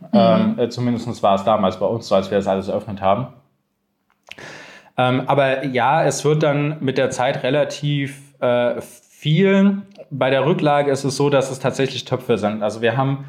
Mhm. 0.00 0.08
Ähm, 0.12 0.58
äh, 0.58 0.68
zumindest 0.68 1.22
war 1.22 1.34
es 1.36 1.44
damals 1.44 1.78
bei 1.78 1.86
uns 1.86 2.08
so, 2.08 2.14
als 2.14 2.30
wir 2.30 2.38
das 2.38 2.46
alles 2.46 2.68
eröffnet 2.68 3.00
haben. 3.00 3.28
Ähm, 4.96 5.22
aber 5.26 5.64
ja, 5.64 6.04
es 6.04 6.24
wird 6.24 6.42
dann 6.42 6.76
mit 6.80 6.98
der 6.98 7.10
Zeit 7.10 7.42
relativ 7.42 8.34
äh, 8.40 8.80
viel. 8.80 9.82
Bei 10.10 10.30
der 10.30 10.46
Rücklage 10.46 10.90
ist 10.90 11.04
es 11.04 11.16
so, 11.16 11.30
dass 11.30 11.50
es 11.50 11.58
tatsächlich 11.58 12.04
Töpfe 12.04 12.38
sind. 12.38 12.62
Also 12.62 12.80
wir 12.80 12.96
haben 12.96 13.24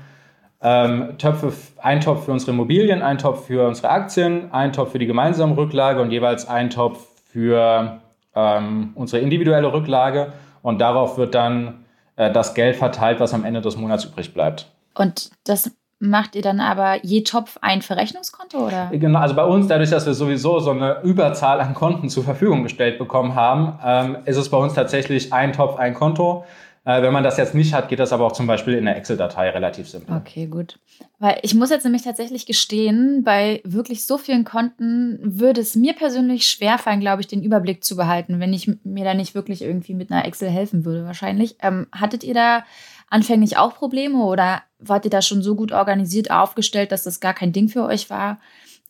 ähm, 0.62 1.18
Töpfe, 1.18 1.54
ein 1.82 2.02
Topf 2.02 2.26
für 2.26 2.32
unsere 2.32 2.52
Immobilien, 2.52 3.02
ein 3.02 3.18
Topf 3.18 3.48
für 3.48 3.68
unsere 3.68 3.90
Aktien, 3.90 4.52
ein 4.52 4.74
Topf 4.74 4.92
für 4.92 5.00
die 5.00 5.06
gemeinsame 5.06 5.58
Rücklage 5.58 6.02
und 6.02 6.12
jeweils 6.12 6.48
ein 6.48 6.70
Topf 6.70 7.08
für 7.32 8.00
ähm, 8.36 8.92
unsere 8.96 9.22
individuelle 9.22 9.72
Rücklage. 9.72 10.34
Und 10.66 10.80
darauf 10.80 11.20
wird 11.20 11.36
dann 11.36 11.86
äh, 12.16 12.32
das 12.32 12.56
Geld 12.56 12.76
verteilt, 12.76 13.20
was 13.20 13.36
am 13.36 13.46
Ende 13.46 13.62
des 13.62 13.78
Monats 13.78 14.04
übrig 14.04 14.34
bleibt. 14.34 14.66
Und 14.96 15.30
das 15.44 15.70
macht 16.00 16.36
ihr 16.36 16.42
dann 16.42 16.60
aber 16.60 17.06
je 17.06 17.22
Topf 17.22 17.60
ein 17.62 17.84
Verrechnungskonto 17.84 18.66
oder? 18.66 18.90
Genau, 18.92 19.20
also 19.20 19.36
bei 19.36 19.44
uns, 19.46 19.68
dadurch, 19.68 19.92
dass 19.92 20.08
wir 20.08 20.16
sowieso 20.16 20.58
so 20.60 20.72
eine 20.72 21.02
Überzahl 21.04 21.62
an 21.62 21.76
Konten 21.76 22.10
zur 22.10 22.24
Verfügung 22.24 22.64
gestellt 22.64 22.98
bekommen 22.98 23.36
haben, 23.36 23.78
ähm, 23.86 24.18
ist 24.26 24.38
es 24.38 24.50
bei 24.50 24.58
uns 24.58 24.74
tatsächlich 24.74 25.32
ein 25.32 25.54
Topf, 25.54 25.78
ein 25.78 25.94
Konto. 25.94 26.46
Äh, 26.86 27.02
wenn 27.02 27.12
man 27.12 27.24
das 27.24 27.38
jetzt 27.38 27.56
nicht 27.56 27.74
hat, 27.74 27.90
geht 27.90 28.00
das 28.00 28.14
aber 28.14 28.26
auch 28.26 28.32
zum 28.32 28.46
Beispiel 28.46 28.76
in 28.76 28.86
der 28.86 28.96
Excel-Datei 28.96 29.50
relativ 29.50 29.90
simpel. 29.90 30.16
Okay, 30.16 30.46
gut. 30.46 30.80
Weil 31.18 31.40
ich 31.42 31.56
muss 31.56 31.72
jetzt 31.72 31.84
nämlich 31.84 32.04
tatsächlich 32.04 32.46
gestehen, 32.46 33.24
bei 33.24 33.62
wirklich 33.64 34.06
so 34.06 34.20
vielen 34.20 34.46
Konten 34.46 35.18
würde 35.22 35.62
es 35.62 35.76
mir 35.76 35.94
persönlich 35.94 36.46
schwerfallen, 36.46 37.00
glaube 37.00 37.22
ich, 37.22 37.28
den 37.28 37.44
Überblick 37.44 37.84
zu 37.84 37.96
behalten, 37.96 38.40
wenn 38.40 38.54
ich 38.54 38.72
mir 38.84 39.04
da 39.04 39.16
nicht 39.16 39.34
wirklich 39.34 39.64
irgendwie 39.64 39.96
mit 39.96 40.12
einer 40.12 40.26
Excel 40.26 40.50
helfen 40.50 40.86
würde, 40.86 41.06
wahrscheinlich. 41.06 41.58
Ähm, 41.64 41.88
hattet 41.92 42.24
ihr 42.24 42.36
da 42.36 42.64
anfänglich 43.10 43.58
auch 43.58 43.74
Probleme 43.74 44.24
oder 44.24 44.62
wart 44.78 45.06
ihr 45.06 45.12
da 45.12 45.24
schon 45.24 45.42
so 45.42 45.56
gut 45.56 45.72
organisiert 45.72 46.30
aufgestellt, 46.30 46.92
dass 46.92 47.04
das 47.04 47.20
gar 47.20 47.34
kein 47.34 47.52
Ding 47.52 47.68
für 47.68 47.84
euch 47.84 48.12
war? 48.12 48.40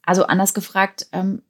Also 0.03 0.25
anders 0.25 0.53
gefragt, 0.53 1.07
ähm, 1.13 1.43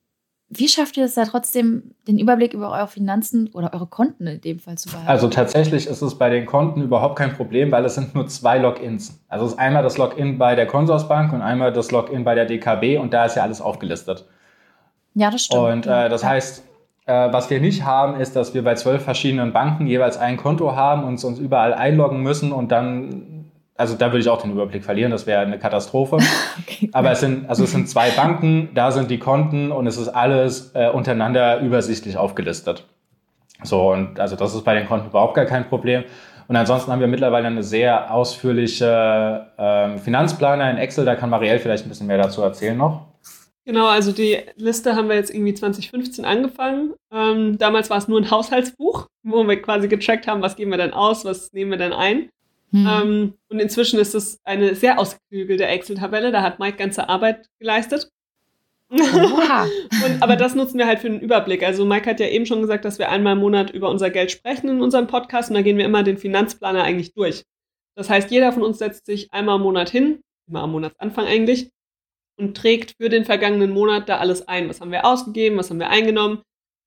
wie 0.58 0.68
schafft 0.68 0.98
ihr 0.98 1.06
es 1.06 1.15
da 1.15 1.26
trotzdem, 1.26 1.91
den 2.08 2.18
Überblick 2.18 2.54
über 2.54 2.72
eure 2.72 2.88
Finanzen 2.88 3.50
oder 3.54 3.74
eure 3.74 3.88
Konten 3.88 4.28
in 4.28 4.41
dem 4.41 4.60
Fall 4.60 4.78
zu 4.78 4.89
behalten? 4.89 5.08
Also 5.08 5.28
tatsächlich 5.28 5.88
ist 5.88 6.02
es 6.02 6.18
bei 6.18 6.30
den 6.30 6.46
Konten 6.46 6.82
überhaupt 6.82 7.18
kein 7.18 7.34
Problem, 7.34 7.72
weil 7.72 7.86
es 7.86 7.96
sind 7.96 8.15
nur 8.15 8.28
zwei 8.28 8.58
Logins. 8.58 9.20
Also 9.28 9.46
es 9.46 9.54
ist 9.54 9.60
einmal 9.60 9.84
das 9.84 9.98
Login 9.98 10.38
bei 10.38 10.56
der 10.56 10.68
Consorsbank 10.68 11.34
und 11.34 11.41
einmal 11.41 11.74
das 11.74 11.91
Login 11.91 12.24
bei 12.24 12.36
der 12.36 12.46
DKB 12.46 12.98
und 13.00 13.13
da 13.13 13.26
ist 13.26 13.36
ja 13.36 13.44
alles 13.44 13.62
aufgelistet. 13.62 14.26
Ja, 15.13 15.32
das 15.32 15.46
stimmt. 15.46 15.62
Und 15.62 15.86
äh, 15.88 16.10
das 16.10 16.22
ja. 16.22 16.30
heißt, 16.30 16.63
äh, 17.06 17.32
was 17.32 17.50
wir 17.50 17.60
nicht 17.60 17.84
haben, 17.84 18.20
ist, 18.20 18.36
dass 18.36 18.54
wir 18.54 18.63
bei 18.63 18.76
zwölf 18.76 19.04
verschiedenen 19.04 19.54
Banken 19.54 19.88
jeweils 19.88 20.18
ein 20.18 20.38
Konto 20.38 20.76
haben 20.76 21.04
und 21.04 21.24
uns 21.24 21.39
überall 21.39 21.74
einloggen 21.74 22.22
müssen 22.22 22.52
und 22.52 22.72
dann 22.72 23.35
also 23.78 23.96
da 23.96 24.08
würde 24.08 24.20
ich 24.20 24.30
auch 24.30 24.42
den 24.42 24.52
Überblick 24.52 24.84
verlieren, 24.84 25.12
das 25.12 25.26
wäre 25.28 25.42
eine 25.42 25.60
Katastrophe. 25.60 26.18
okay. 26.60 26.90
Aber 26.94 27.12
es 27.12 27.20
sind, 27.20 27.50
also 27.50 27.66
es 27.66 27.72
sind 27.72 27.90
zwei 27.90 28.10
Banken, 28.12 28.70
da 28.74 28.92
sind 28.92 29.12
die 29.12 29.20
Konten 29.20 29.72
und 29.72 29.86
es 29.88 29.98
ist 29.98 30.10
alles 30.10 30.72
äh, 30.74 30.90
untereinander 30.90 31.60
übersichtlich 31.60 32.18
aufgelistet. 32.18 32.86
So, 33.64 33.92
und 33.92 34.20
also 34.20 34.36
das 34.36 34.54
ist 34.54 34.64
bei 34.64 34.76
den 34.76 34.88
Konten 34.88 35.08
überhaupt 35.08 35.36
gar 35.36 35.46
kein 35.46 35.68
Problem. 35.68 36.04
Und 36.48 36.56
ansonsten 36.56 36.92
haben 36.92 37.00
wir 37.00 37.08
mittlerweile 37.08 37.48
eine 37.48 37.64
sehr 37.64 38.14
ausführliche 38.14 39.48
äh, 39.58 39.98
Finanzplaner 39.98 40.70
in 40.70 40.78
Excel, 40.78 41.04
da 41.04 41.16
kann 41.16 41.30
Marielle 41.30 41.60
vielleicht 41.60 41.86
ein 41.86 41.90
bisschen 41.90 42.08
mehr 42.08 42.18
dazu 42.18 42.42
erzählen 42.42 42.78
noch. 42.78 43.08
Genau, 43.68 43.88
also 43.88 44.12
die 44.12 44.38
Liste 44.58 44.96
haben 44.96 45.10
wir 45.10 45.16
jetzt 45.16 45.34
irgendwie 45.34 45.56
2015 45.56 46.24
angefangen. 46.24 46.94
Ähm, 47.12 47.58
damals 47.58 47.90
war 47.90 47.98
es 47.98 48.08
nur 48.08 48.22
ein 48.22 48.30
Haushaltsbuch, 48.30 49.08
wo 49.24 49.44
wir 49.44 49.60
quasi 49.60 49.88
getrackt 49.88 50.28
haben, 50.28 50.44
was 50.44 50.56
geben 50.56 50.70
wir 50.70 50.78
denn 50.78 50.94
aus, 50.94 51.26
was 51.26 51.52
nehmen 51.52 51.72
wir 51.72 51.80
denn 51.80 51.94
ein. 51.94 52.30
Hm. 52.76 52.88
Ähm, 52.90 53.34
und 53.48 53.60
inzwischen 53.60 54.00
ist 54.00 54.16
es 54.16 54.42
eine 54.44 54.76
sehr 54.76 55.00
ausgeklügelte 55.00 55.66
Excel-Tabelle. 55.66 56.34
Da 56.34 56.42
hat 56.42 56.60
Mike 56.60 56.76
ganze 56.76 57.08
Arbeit 57.08 57.48
geleistet. 57.58 58.12
und, 58.90 60.22
aber 60.22 60.36
das 60.36 60.56
nutzen 60.56 60.78
wir 60.78 60.86
halt 60.86 61.00
für 61.00 61.10
den 61.10 61.22
Überblick. 61.22 61.64
Also 61.64 61.86
Mike 61.86 62.10
hat 62.10 62.20
ja 62.20 62.28
eben 62.28 62.46
schon 62.46 62.62
gesagt, 62.62 62.84
dass 62.84 63.00
wir 63.00 63.10
einmal 63.10 63.34
im 63.34 63.40
Monat 63.40 63.72
über 63.72 63.90
unser 63.90 64.10
Geld 64.10 64.30
sprechen 64.30 64.68
in 64.68 64.82
unserem 64.82 65.08
Podcast 65.08 65.50
und 65.50 65.56
da 65.56 65.62
gehen 65.62 65.78
wir 65.78 65.86
immer 65.86 66.04
den 66.04 66.18
Finanzplaner 66.18 66.84
eigentlich 66.84 67.14
durch. 67.14 67.44
Das 67.96 68.10
heißt, 68.10 68.30
jeder 68.30 68.52
von 68.52 68.62
uns 68.62 68.78
setzt 68.78 69.06
sich 69.06 69.32
einmal 69.32 69.56
im 69.56 69.64
Monat 69.64 69.90
hin, 69.90 70.20
immer 70.48 70.62
am 70.62 70.74
Monatsanfang 70.74 71.26
eigentlich, 71.26 71.72
und 72.38 72.58
trägt 72.58 72.96
für 73.00 73.08
den 73.08 73.24
vergangenen 73.24 73.72
Monat 73.72 74.10
da 74.10 74.18
alles 74.18 74.48
ein. 74.48 74.68
Was 74.68 74.82
haben 74.82 74.92
wir 74.92 75.06
ausgegeben, 75.06 75.58
was 75.58 75.70
haben 75.70 75.80
wir 75.80 75.90
eingenommen 75.90 76.42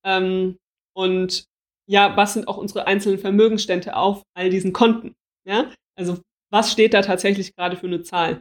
ähm, 0.05 0.59
und 0.95 1.47
ja, 1.87 2.17
was 2.17 2.35
sind 2.35 2.47
auch 2.47 2.59
unsere 2.59 2.87
einzelnen 2.87 3.19
Vermögensstände 3.19 3.97
auf 3.97 4.23
all 4.35 4.51
diesen 4.51 4.75
Konten. 4.75 5.17
Ja? 5.45 5.71
Also 5.97 6.19
was 6.51 6.73
steht 6.73 6.95
da 6.95 7.03
tatsächlich 7.03 7.55
gerade 7.55 7.77
für 7.77 7.87
eine 7.87 8.03
Zahl? 8.03 8.41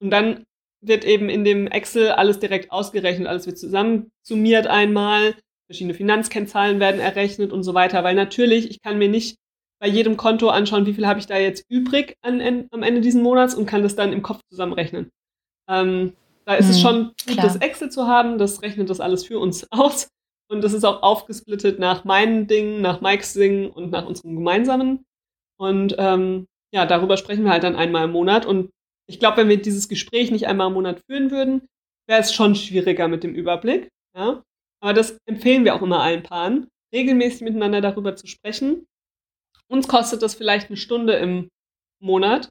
Und 0.00 0.10
dann 0.10 0.44
wird 0.80 1.04
eben 1.04 1.28
in 1.28 1.44
dem 1.44 1.66
Excel 1.66 2.10
alles 2.10 2.40
direkt 2.40 2.70
ausgerechnet, 2.70 3.26
alles 3.26 3.46
wird 3.46 3.58
zusammensummiert 3.58 4.66
einmal, 4.66 5.34
verschiedene 5.66 5.94
Finanzkennzahlen 5.94 6.80
werden 6.80 7.00
errechnet 7.00 7.52
und 7.52 7.62
so 7.62 7.74
weiter, 7.74 8.04
weil 8.04 8.14
natürlich, 8.14 8.70
ich 8.70 8.82
kann 8.82 8.98
mir 8.98 9.08
nicht 9.08 9.36
bei 9.80 9.88
jedem 9.88 10.16
Konto 10.16 10.48
anschauen, 10.48 10.86
wie 10.86 10.94
viel 10.94 11.06
habe 11.06 11.20
ich 11.20 11.26
da 11.26 11.38
jetzt 11.38 11.64
übrig 11.68 12.16
an, 12.22 12.68
am 12.70 12.82
Ende 12.82 13.00
dieses 13.00 13.20
Monats 13.20 13.54
und 13.54 13.66
kann 13.66 13.82
das 13.82 13.96
dann 13.96 14.12
im 14.12 14.22
Kopf 14.22 14.40
zusammenrechnen. 14.50 15.10
Ähm, 15.68 16.14
da 16.44 16.54
ist 16.54 16.66
hm, 16.66 16.70
es 16.70 16.80
schon 16.80 17.12
gut, 17.26 17.38
das 17.38 17.56
Excel 17.56 17.90
zu 17.90 18.06
haben, 18.06 18.38
das 18.38 18.62
rechnet 18.62 18.90
das 18.90 19.00
alles 19.00 19.26
für 19.26 19.38
uns 19.38 19.66
aus. 19.70 20.08
Und 20.50 20.62
das 20.62 20.74
ist 20.74 20.84
auch 20.84 21.02
aufgesplittet 21.02 21.78
nach 21.78 22.04
meinen 22.04 22.46
Dingen, 22.46 22.82
nach 22.82 23.00
Mikes 23.00 23.32
Dingen 23.32 23.70
und 23.70 23.90
nach 23.90 24.06
unserem 24.06 24.36
gemeinsamen. 24.36 25.04
Und 25.58 25.94
ähm, 25.98 26.46
ja, 26.72 26.86
darüber 26.86 27.16
sprechen 27.16 27.44
wir 27.44 27.52
halt 27.52 27.62
dann 27.62 27.76
einmal 27.76 28.04
im 28.04 28.12
Monat. 28.12 28.46
Und 28.46 28.70
ich 29.08 29.20
glaube, 29.20 29.38
wenn 29.38 29.48
wir 29.48 29.60
dieses 29.60 29.88
Gespräch 29.88 30.30
nicht 30.30 30.46
einmal 30.46 30.68
im 30.68 30.74
Monat 30.74 31.00
führen 31.08 31.30
würden, 31.30 31.66
wäre 32.08 32.20
es 32.20 32.34
schon 32.34 32.54
schwieriger 32.54 33.08
mit 33.08 33.22
dem 33.22 33.34
Überblick. 33.34 33.88
Ja? 34.16 34.42
Aber 34.80 34.92
das 34.92 35.18
empfehlen 35.26 35.64
wir 35.64 35.74
auch 35.74 35.82
immer 35.82 36.02
allen 36.02 36.22
Paaren, 36.22 36.68
regelmäßig 36.92 37.42
miteinander 37.42 37.80
darüber 37.80 38.16
zu 38.16 38.26
sprechen. 38.26 38.86
Uns 39.68 39.88
kostet 39.88 40.22
das 40.22 40.34
vielleicht 40.34 40.68
eine 40.68 40.76
Stunde 40.76 41.14
im 41.14 41.48
Monat. 42.02 42.48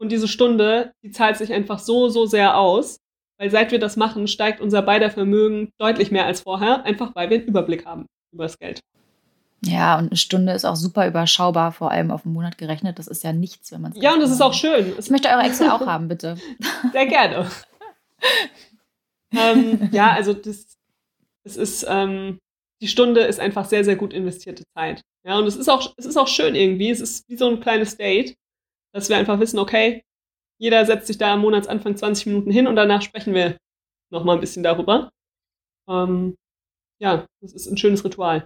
Und 0.00 0.12
diese 0.12 0.28
Stunde, 0.28 0.92
die 1.04 1.10
zahlt 1.10 1.36
sich 1.36 1.52
einfach 1.52 1.78
so, 1.78 2.08
so 2.08 2.26
sehr 2.26 2.56
aus. 2.56 2.98
Weil 3.38 3.50
seit 3.50 3.70
wir 3.70 3.78
das 3.78 3.96
machen, 3.96 4.26
steigt 4.26 4.60
unser 4.60 4.82
beider 4.82 5.10
Vermögen 5.10 5.70
deutlich 5.78 6.10
mehr 6.10 6.26
als 6.26 6.40
vorher, 6.40 6.84
einfach 6.84 7.14
weil 7.14 7.30
wir 7.30 7.38
einen 7.38 7.46
Überblick 7.46 7.86
haben 7.86 8.06
über 8.32 8.44
das 8.44 8.58
Geld. 8.58 8.80
Ja, 9.64 9.98
und 9.98 10.08
eine 10.08 10.16
Stunde 10.16 10.52
ist 10.52 10.64
auch 10.64 10.76
super 10.76 11.06
überschaubar, 11.08 11.72
vor 11.72 11.90
allem 11.90 12.10
auf 12.10 12.24
einen 12.24 12.34
Monat 12.34 12.58
gerechnet. 12.58 12.98
Das 12.98 13.08
ist 13.08 13.24
ja 13.24 13.32
nichts, 13.32 13.72
wenn 13.72 13.80
man 13.80 13.92
es. 13.92 14.00
Ja, 14.00 14.14
und 14.14 14.20
das 14.20 14.30
ist 14.30 14.40
auch 14.40 14.54
schön. 14.54 14.94
Ich 14.98 15.10
möchte 15.10 15.28
eure 15.28 15.42
Excel 15.42 15.70
auch 15.70 15.84
haben, 15.86 16.08
bitte. 16.08 16.36
Sehr 16.92 17.06
gerne. 17.06 17.50
ähm, 19.32 19.88
ja, 19.92 20.12
also 20.12 20.32
das, 20.32 20.78
es 21.44 21.56
ist, 21.56 21.86
ähm, 21.88 22.38
die 22.80 22.88
Stunde 22.88 23.22
ist 23.22 23.40
einfach 23.40 23.64
sehr, 23.64 23.84
sehr 23.84 23.96
gut 23.96 24.12
investierte 24.12 24.62
Zeit. 24.76 25.02
Ja, 25.24 25.38
und 25.38 25.46
es 25.46 25.56
ist 25.56 25.68
auch, 25.68 25.92
es 25.96 26.06
ist 26.06 26.16
auch 26.16 26.28
schön 26.28 26.54
irgendwie. 26.54 26.90
Es 26.90 27.00
ist 27.00 27.28
wie 27.28 27.36
so 27.36 27.48
ein 27.48 27.60
kleines 27.60 27.96
Date, 27.96 28.36
dass 28.92 29.08
wir 29.08 29.16
einfach 29.16 29.40
wissen, 29.40 29.58
okay, 29.58 30.02
jeder 30.58 30.84
setzt 30.86 31.06
sich 31.06 31.18
da 31.18 31.34
am 31.34 31.40
Monatsanfang 31.40 31.96
20 31.96 32.26
Minuten 32.26 32.50
hin 32.50 32.66
und 32.66 32.76
danach 32.76 33.02
sprechen 33.02 33.34
wir 33.34 33.56
nochmal 34.10 34.36
ein 34.36 34.40
bisschen 34.40 34.62
darüber. 34.62 35.10
Ähm, 35.88 36.36
ja, 37.00 37.26
das 37.40 37.52
ist 37.52 37.66
ein 37.66 37.76
schönes 37.76 38.04
Ritual. 38.04 38.44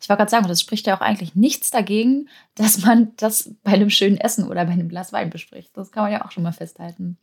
Ich 0.00 0.08
wollte 0.08 0.18
gerade 0.18 0.30
sagen, 0.30 0.48
das 0.48 0.60
spricht 0.60 0.86
ja 0.86 0.96
auch 0.96 1.00
eigentlich 1.00 1.34
nichts 1.34 1.70
dagegen, 1.70 2.28
dass 2.54 2.84
man 2.84 3.12
das 3.16 3.54
bei 3.62 3.72
einem 3.72 3.90
schönen 3.90 4.16
Essen 4.16 4.48
oder 4.48 4.64
bei 4.64 4.72
einem 4.72 4.88
Glas 4.88 5.12
Wein 5.12 5.30
bespricht. 5.30 5.76
Das 5.76 5.92
kann 5.92 6.02
man 6.04 6.12
ja 6.12 6.24
auch 6.24 6.32
schon 6.32 6.42
mal 6.42 6.52
festhalten. 6.52 7.18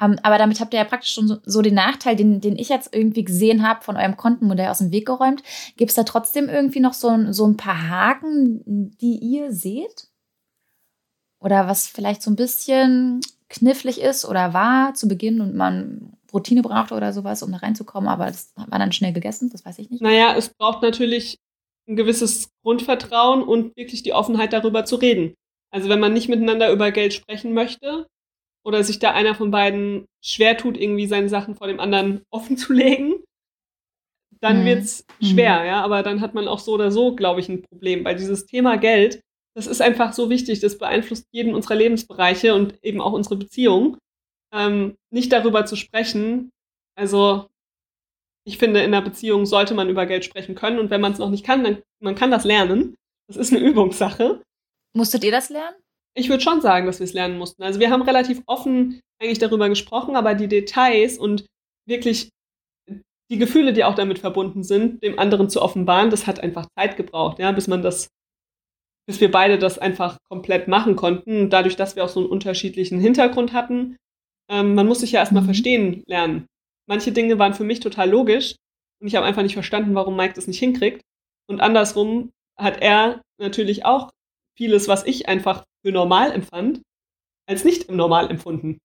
Ähm, 0.00 0.18
aber 0.22 0.38
damit 0.38 0.60
habt 0.60 0.72
ihr 0.72 0.80
ja 0.80 0.84
praktisch 0.84 1.12
schon 1.12 1.26
so, 1.26 1.38
so 1.44 1.62
den 1.62 1.74
Nachteil, 1.74 2.14
den, 2.14 2.40
den 2.40 2.56
ich 2.56 2.68
jetzt 2.68 2.94
irgendwie 2.94 3.24
gesehen 3.24 3.66
habe, 3.66 3.82
von 3.82 3.96
eurem 3.96 4.16
Kontenmodell 4.16 4.68
aus 4.68 4.78
dem 4.78 4.92
Weg 4.92 5.06
geräumt. 5.06 5.42
Gibt 5.76 5.90
es 5.90 5.96
da 5.96 6.04
trotzdem 6.04 6.48
irgendwie 6.48 6.80
noch 6.80 6.94
so, 6.94 7.32
so 7.32 7.46
ein 7.46 7.56
paar 7.56 7.88
Haken, 7.88 8.96
die 9.00 9.18
ihr 9.18 9.52
seht? 9.52 10.08
Oder 11.40 11.68
was 11.68 11.86
vielleicht 11.86 12.22
so 12.22 12.30
ein 12.30 12.36
bisschen 12.36 13.20
knifflig 13.48 14.00
ist 14.00 14.24
oder 14.24 14.52
war 14.54 14.94
zu 14.94 15.08
Beginn 15.08 15.40
und 15.40 15.54
man 15.54 16.12
Routine 16.32 16.62
brauchte 16.62 16.94
oder 16.94 17.12
sowas, 17.12 17.42
um 17.42 17.52
da 17.52 17.58
reinzukommen, 17.58 18.08
aber 18.08 18.26
das 18.26 18.52
war 18.56 18.78
dann 18.78 18.92
schnell 18.92 19.12
gegessen, 19.12 19.48
das 19.50 19.64
weiß 19.64 19.78
ich 19.78 19.90
nicht. 19.90 20.02
Naja, 20.02 20.34
es 20.36 20.50
braucht 20.50 20.82
natürlich 20.82 21.38
ein 21.88 21.96
gewisses 21.96 22.50
Grundvertrauen 22.62 23.42
und 23.42 23.76
wirklich 23.76 24.02
die 24.02 24.12
Offenheit 24.12 24.52
darüber 24.52 24.84
zu 24.84 24.96
reden. 24.96 25.34
Also 25.70 25.88
wenn 25.88 26.00
man 26.00 26.12
nicht 26.12 26.28
miteinander 26.28 26.70
über 26.72 26.90
Geld 26.90 27.14
sprechen 27.14 27.52
möchte 27.54 28.06
oder 28.64 28.84
sich 28.84 28.98
da 28.98 29.12
einer 29.12 29.34
von 29.34 29.50
beiden 29.50 30.06
schwer 30.22 30.56
tut, 30.56 30.76
irgendwie 30.76 31.06
seine 31.06 31.28
Sachen 31.28 31.56
vor 31.56 31.66
dem 31.66 31.80
anderen 31.80 32.22
offen 32.30 32.56
zu 32.56 32.72
legen, 32.72 33.14
dann 34.40 34.60
mhm. 34.60 34.66
wird's 34.66 35.04
schwer, 35.20 35.60
mhm. 35.60 35.66
ja. 35.66 35.82
Aber 35.82 36.02
dann 36.02 36.20
hat 36.20 36.34
man 36.34 36.46
auch 36.46 36.60
so 36.60 36.72
oder 36.72 36.90
so, 36.90 37.14
glaube 37.14 37.40
ich, 37.40 37.48
ein 37.48 37.62
Problem, 37.62 38.04
weil 38.04 38.16
dieses 38.16 38.46
Thema 38.46 38.76
Geld, 38.76 39.20
das 39.54 39.66
ist 39.66 39.82
einfach 39.82 40.12
so 40.12 40.30
wichtig, 40.30 40.60
das 40.60 40.78
beeinflusst 40.78 41.26
jeden 41.32 41.54
unserer 41.54 41.74
Lebensbereiche 41.74 42.54
und 42.54 42.82
eben 42.84 43.00
auch 43.00 43.12
unsere 43.12 43.36
Beziehung. 43.36 43.96
Ähm, 44.54 44.96
nicht 45.10 45.32
darüber 45.32 45.66
zu 45.66 45.76
sprechen, 45.76 46.50
also 46.94 47.48
ich 48.48 48.56
finde, 48.56 48.80
in 48.80 48.94
einer 48.94 49.02
Beziehung 49.02 49.44
sollte 49.44 49.74
man 49.74 49.90
über 49.90 50.06
Geld 50.06 50.24
sprechen 50.24 50.54
können. 50.54 50.78
Und 50.78 50.88
wenn 50.88 51.02
man 51.02 51.12
es 51.12 51.18
noch 51.18 51.28
nicht 51.28 51.44
kann, 51.44 51.64
dann 51.64 51.82
man 52.00 52.14
kann 52.14 52.30
das 52.30 52.44
lernen. 52.44 52.94
Das 53.28 53.36
ist 53.36 53.52
eine 53.52 53.60
Übungssache. 53.64 54.42
Musstet 54.96 55.22
ihr 55.22 55.30
das 55.30 55.50
lernen? 55.50 55.76
Ich 56.14 56.30
würde 56.30 56.42
schon 56.42 56.62
sagen, 56.62 56.86
dass 56.86 56.98
wir 56.98 57.04
es 57.04 57.12
lernen 57.12 57.36
mussten. 57.36 57.62
Also 57.62 57.78
wir 57.78 57.90
haben 57.90 58.00
relativ 58.02 58.42
offen 58.46 59.00
eigentlich 59.20 59.38
darüber 59.38 59.68
gesprochen, 59.68 60.16
aber 60.16 60.34
die 60.34 60.48
Details 60.48 61.18
und 61.18 61.44
wirklich 61.86 62.30
die 63.30 63.36
Gefühle, 63.36 63.74
die 63.74 63.84
auch 63.84 63.94
damit 63.94 64.18
verbunden 64.18 64.62
sind, 64.62 65.02
dem 65.02 65.18
anderen 65.18 65.50
zu 65.50 65.60
offenbaren, 65.60 66.08
das 66.08 66.26
hat 66.26 66.40
einfach 66.40 66.66
Zeit 66.78 66.96
gebraucht, 66.96 67.38
ja, 67.38 67.52
bis 67.52 67.68
man 67.68 67.82
das, 67.82 68.08
bis 69.06 69.20
wir 69.20 69.30
beide 69.30 69.58
das 69.58 69.78
einfach 69.78 70.16
komplett 70.30 70.68
machen 70.68 70.96
konnten. 70.96 71.50
Dadurch, 71.50 71.76
dass 71.76 71.96
wir 71.96 72.04
auch 72.04 72.08
so 72.08 72.20
einen 72.20 72.30
unterschiedlichen 72.30 72.98
Hintergrund 72.98 73.52
hatten, 73.52 73.98
ähm, 74.50 74.74
man 74.74 74.86
muss 74.86 75.00
sich 75.00 75.12
ja 75.12 75.20
erstmal 75.20 75.42
mhm. 75.42 75.48
verstehen 75.48 76.02
lernen 76.06 76.46
manche 76.88 77.12
Dinge 77.12 77.38
waren 77.38 77.54
für 77.54 77.64
mich 77.64 77.80
total 77.80 78.10
logisch 78.10 78.56
und 79.00 79.06
ich 79.06 79.14
habe 79.14 79.26
einfach 79.26 79.42
nicht 79.42 79.54
verstanden, 79.54 79.94
warum 79.94 80.16
Mike 80.16 80.34
das 80.34 80.46
nicht 80.46 80.58
hinkriegt. 80.58 81.02
Und 81.46 81.60
andersrum 81.60 82.32
hat 82.56 82.82
er 82.82 83.22
natürlich 83.38 83.84
auch 83.84 84.10
vieles, 84.56 84.88
was 84.88 85.06
ich 85.06 85.28
einfach 85.28 85.64
für 85.82 85.92
normal 85.92 86.32
empfand, 86.32 86.82
als 87.46 87.64
nicht 87.64 87.90
normal 87.90 88.30
empfunden. 88.30 88.78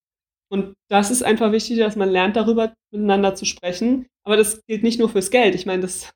Und 0.50 0.76
das 0.88 1.10
ist 1.10 1.24
einfach 1.24 1.52
wichtig, 1.52 1.80
dass 1.80 1.96
man 1.96 2.10
lernt, 2.10 2.36
darüber 2.36 2.74
miteinander 2.92 3.34
zu 3.34 3.46
sprechen. 3.46 4.06
Aber 4.24 4.38
das 4.38 4.62
gilt 4.68 4.84
nicht 4.84 5.00
nur 5.00 5.10
fürs 5.10 5.32
Geld. 5.32 5.56
Ich 5.56 5.66
meine, 5.66 5.82
das 5.82 6.12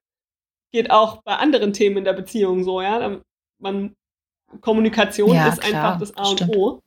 geht 0.72 0.92
auch 0.92 1.24
bei 1.24 1.36
anderen 1.38 1.74
Themen 1.74 1.98
in 1.98 2.04
der 2.04 2.14
Beziehung 2.14 2.64
so, 2.64 2.82
ja. 2.82 3.20
Man, 3.60 3.96
Kommunikation 4.62 5.34
ja, 5.34 5.48
ist 5.48 5.62
klar, 5.62 5.96
einfach 5.96 6.00
das 6.00 6.16
A 6.16 6.30
und 6.30 6.56
O. 6.56 6.82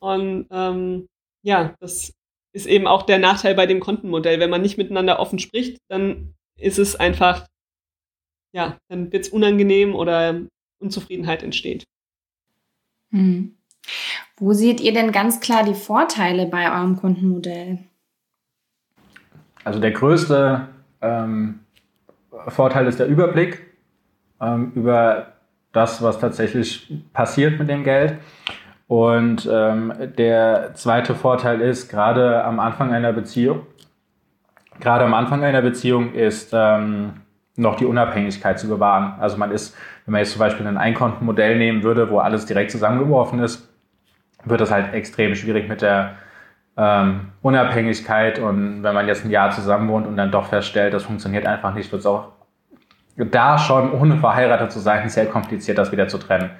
Und 0.00 0.46
ähm, 0.50 1.06
ja, 1.42 1.74
das 1.80 2.12
ist 2.54 2.66
eben 2.66 2.86
auch 2.86 3.02
der 3.02 3.18
Nachteil 3.18 3.54
bei 3.54 3.66
dem 3.66 3.80
Kontenmodell. 3.80 4.38
Wenn 4.38 4.50
man 4.50 4.62
nicht 4.62 4.78
miteinander 4.78 5.18
offen 5.18 5.38
spricht, 5.38 5.78
dann 5.88 6.34
ist 6.56 6.78
es 6.78 6.94
einfach, 6.94 7.46
ja, 8.52 8.78
dann 8.88 9.12
wird 9.12 9.26
es 9.26 9.28
unangenehm 9.28 9.94
oder 9.94 10.40
Unzufriedenheit 10.78 11.42
entsteht. 11.42 11.84
Hm. 13.10 13.56
Wo 14.36 14.52
seht 14.52 14.80
ihr 14.80 14.92
denn 14.92 15.12
ganz 15.12 15.40
klar 15.40 15.64
die 15.64 15.74
Vorteile 15.74 16.46
bei 16.46 16.72
eurem 16.72 16.96
Kontenmodell? 16.96 17.78
Also 19.64 19.80
der 19.80 19.90
größte 19.90 20.68
ähm, 21.02 21.60
Vorteil 22.48 22.86
ist 22.86 23.00
der 23.00 23.06
Überblick 23.06 23.66
ähm, 24.40 24.72
über 24.74 25.32
das, 25.72 26.02
was 26.02 26.20
tatsächlich 26.20 26.92
passiert 27.12 27.58
mit 27.58 27.68
dem 27.68 27.82
Geld. 27.82 28.18
Und 28.94 29.50
ähm, 29.52 29.92
der 30.16 30.70
zweite 30.74 31.16
Vorteil 31.16 31.60
ist, 31.60 31.88
gerade 31.88 32.44
am 32.44 32.60
Anfang 32.60 32.94
einer 32.94 33.12
Beziehung, 33.12 33.66
gerade 34.78 35.04
am 35.04 35.14
Anfang 35.14 35.42
einer 35.42 35.62
Beziehung 35.62 36.12
ist 36.12 36.52
ähm, 36.52 37.14
noch 37.56 37.74
die 37.74 37.86
Unabhängigkeit 37.86 38.56
zu 38.56 38.68
bewahren. 38.68 39.14
Also 39.18 39.36
man 39.36 39.50
ist, 39.50 39.76
wenn 40.04 40.12
man 40.12 40.20
jetzt 40.20 40.30
zum 40.30 40.38
Beispiel 40.38 40.64
ein 40.68 40.76
Einkontenmodell 40.76 41.58
nehmen 41.58 41.82
würde, 41.82 42.08
wo 42.08 42.20
alles 42.20 42.46
direkt 42.46 42.70
zusammengeworfen 42.70 43.40
ist, 43.40 43.68
wird 44.44 44.60
das 44.60 44.70
halt 44.70 44.94
extrem 44.94 45.34
schwierig 45.34 45.68
mit 45.68 45.82
der 45.82 46.14
ähm, 46.76 47.32
Unabhängigkeit. 47.42 48.38
Und 48.38 48.84
wenn 48.84 48.94
man 48.94 49.08
jetzt 49.08 49.24
ein 49.24 49.30
Jahr 49.32 49.50
zusammen 49.50 49.88
wohnt 49.88 50.06
und 50.06 50.16
dann 50.16 50.30
doch 50.30 50.46
feststellt, 50.46 50.94
das 50.94 51.02
funktioniert 51.02 51.46
einfach 51.48 51.74
nicht, 51.74 51.90
wird 51.90 51.98
es 51.98 52.06
auch 52.06 52.28
da 53.16 53.58
schon, 53.58 53.90
ohne 53.90 54.18
verheiratet 54.18 54.70
zu 54.70 54.78
sein, 54.78 55.08
sehr 55.08 55.26
kompliziert, 55.26 55.78
das 55.78 55.90
wieder 55.90 56.06
zu 56.06 56.18
trennen. 56.18 56.50